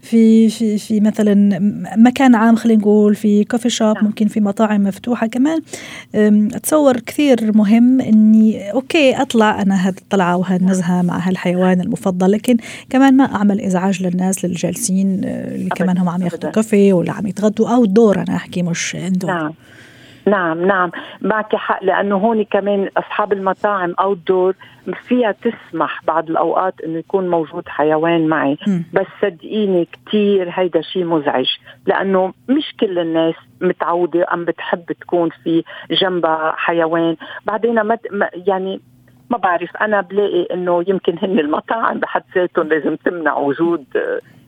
في 0.02 0.50
في 0.50 0.78
في 0.78 1.00
مثلا 1.00 1.60
مكان 1.98 2.36
عام 2.36 2.56
خلينا 2.56 2.82
نقول 2.82 3.15
في 3.15 3.44
coffee 3.44 3.70
shop 3.70 3.96
نعم. 3.96 4.06
ممكن 4.06 4.28
في 4.28 4.39
مطاعم 4.42 4.84
مفتوحة 4.84 5.28
كمان. 5.28 5.62
أتصور 6.15 7.00
كثير 7.00 7.58
مهم 7.58 8.02
إني 8.02 8.72
okay 8.72 9.22
أطلع 9.22 9.62
أنا 9.62 9.88
هالطلعة 9.88 10.38
وهالنزهة 10.38 11.02
مع 11.02 11.18
هالحيوان 11.18 11.82
المفضل 11.82 12.32
لكن 12.32 12.58
كمان 12.89 13.18
ما 13.18 13.36
أعمل 13.36 13.62
إزعاج 13.62 14.04
للناس 14.04 14.46
للجالسين 14.46 15.22
اللي 15.24 15.70
كمان 15.70 15.98
هم 15.98 16.10
عم 16.10 16.22
ياخذوا 16.22 16.52
coffee 16.52 16.94
ولا 16.94 17.12
عم 17.12 17.28
يتغدوا 17.28 17.70
أو 17.70 17.86
دور 17.86 18.18
أنا 18.18 18.36
أحكي 18.36 18.63
مش 18.63 18.96
indoor. 18.96 19.32
نعم. 19.32 19.54
نعم 20.30 20.65
نعم. 20.65 20.92
معك 21.22 21.56
حق 21.56 21.84
لأنه 21.84 22.15
هون 22.15 22.44
كمان 22.44 22.89
أصحاب 22.98 23.34
المطاعم 23.34 23.96
أو 24.00 24.13
الدور 24.13 24.56
فيها 25.08 25.32
تسمح 25.32 26.02
بعض 26.08 26.30
الأوقات 26.30 26.74
إنه 26.86 26.98
يكون 26.98 27.30
موجود 27.30 27.68
حيوان 27.68 28.28
معي. 28.28 28.58
م. 28.68 28.80
بس 28.94 29.06
صدقيني 29.22 29.88
كثير 30.06 30.50
هيدا 30.54 30.82
شيء 30.82 31.06
مزعج 31.06 31.48
لأنه 31.86 32.34
مش 32.50 32.76
كل 32.80 33.00
الناس 33.00 33.36
متعودة 33.62 34.26
أم 34.34 34.46
بتحب 34.46 34.92
تكون 34.92 35.30
في 35.44 35.63
جنبها 35.92 36.54
حيوان. 36.58 37.15
بعدين 37.46 37.82
ما 37.82 37.98
يعني 38.48 38.82
ما 39.30 39.38
بعرف 39.38 39.78
أنا 39.78 40.02
بلاقي 40.02 40.44
إنه 40.54 40.84
يمكن 40.88 41.15
هن 41.22 41.39
المطاعم 41.39 42.00
بحد 42.00 42.24
ذاتهم 42.36 42.68
لازم 42.68 42.96
تمنع 42.96 43.38
وجود 43.38 43.86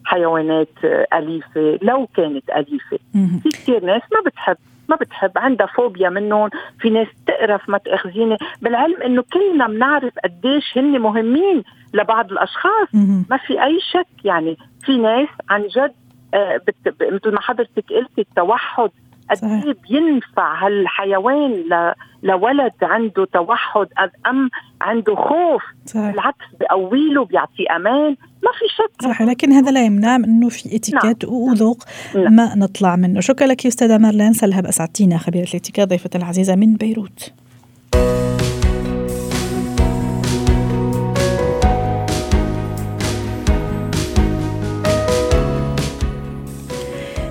حيوانات 0.05 0.67
أليفة 1.13 1.79
لو 1.81 2.07
كانت 2.15 2.49
أليفة. 2.49 2.97
في 3.43 3.49
كثير 3.49 3.85
ناس 3.85 4.01
ما 4.11 4.21
بتحب. 4.25 4.57
ما 4.91 4.95
بتحب 4.95 5.31
عندها 5.35 5.67
فوبيا 5.67 6.09
منهم 6.09 6.49
في 6.79 6.89
ناس 6.89 7.07
تقرف 7.27 7.69
ما 7.69 7.77
تأخذيني. 7.77 8.37
بالعلم 8.61 9.01
إنه 9.01 9.23
كلنا 9.33 9.67
بنعرف 9.67 10.13
قديش 10.23 10.77
هن 10.77 10.99
مهمين 10.99 11.63
لبعض 11.93 12.31
الأشخاص. 12.31 12.87
ما 13.29 13.37
في 13.37 13.63
أي 13.63 13.79
شك 13.91 14.25
يعني 14.25 14.57
في 14.85 14.97
ناس 14.97 15.27
عن 15.49 15.61
جد 15.67 15.93
آه 16.33 16.61
مثل 17.01 17.31
ما 17.31 17.41
حضرتك 17.41 17.83
قلتي 17.93 18.21
التوحد 18.21 18.89
قد 19.31 19.43
إيه 19.43 19.75
بينفع 19.89 20.65
هالحيوان 20.65 21.51
ل... 21.51 21.93
لولد 22.23 22.71
عنده 22.81 23.25
توحد 23.25 23.87
ام 24.27 24.49
عنده 24.81 25.15
خوف؟ 25.15 25.63
صحيح. 25.85 26.11
بالعكس 26.11 26.45
بقوي 26.59 27.13
له 27.13 27.25
بيعطيه 27.25 27.75
أمان؟ 27.75 28.09
ما 28.43 28.51
في 28.59 28.65
شك. 28.77 29.01
صحيح. 29.01 29.21
لكن 29.21 29.51
هذا 29.51 29.71
لا 29.71 29.85
يمنع 29.85 30.15
إنه 30.15 30.49
في 30.49 30.75
إتيكيت 30.75 31.25
نعم. 31.25 31.33
وذوق 31.33 31.83
نعم. 32.15 32.33
ما 32.33 32.55
نطلع 32.55 32.95
منه. 32.95 33.19
شكرا 33.19 33.47
لك 33.47 33.65
أستاذة 33.65 33.97
مارلين. 33.97 34.33
سلهب 34.33 34.65
أسعدتينا 34.65 35.17
خبيره 35.17 35.47
الإتيكيت 35.49 35.87
ضيفتنا 35.87 36.23
العزيزة 36.23 36.55
من 36.55 36.73
بيروت. 36.73 37.33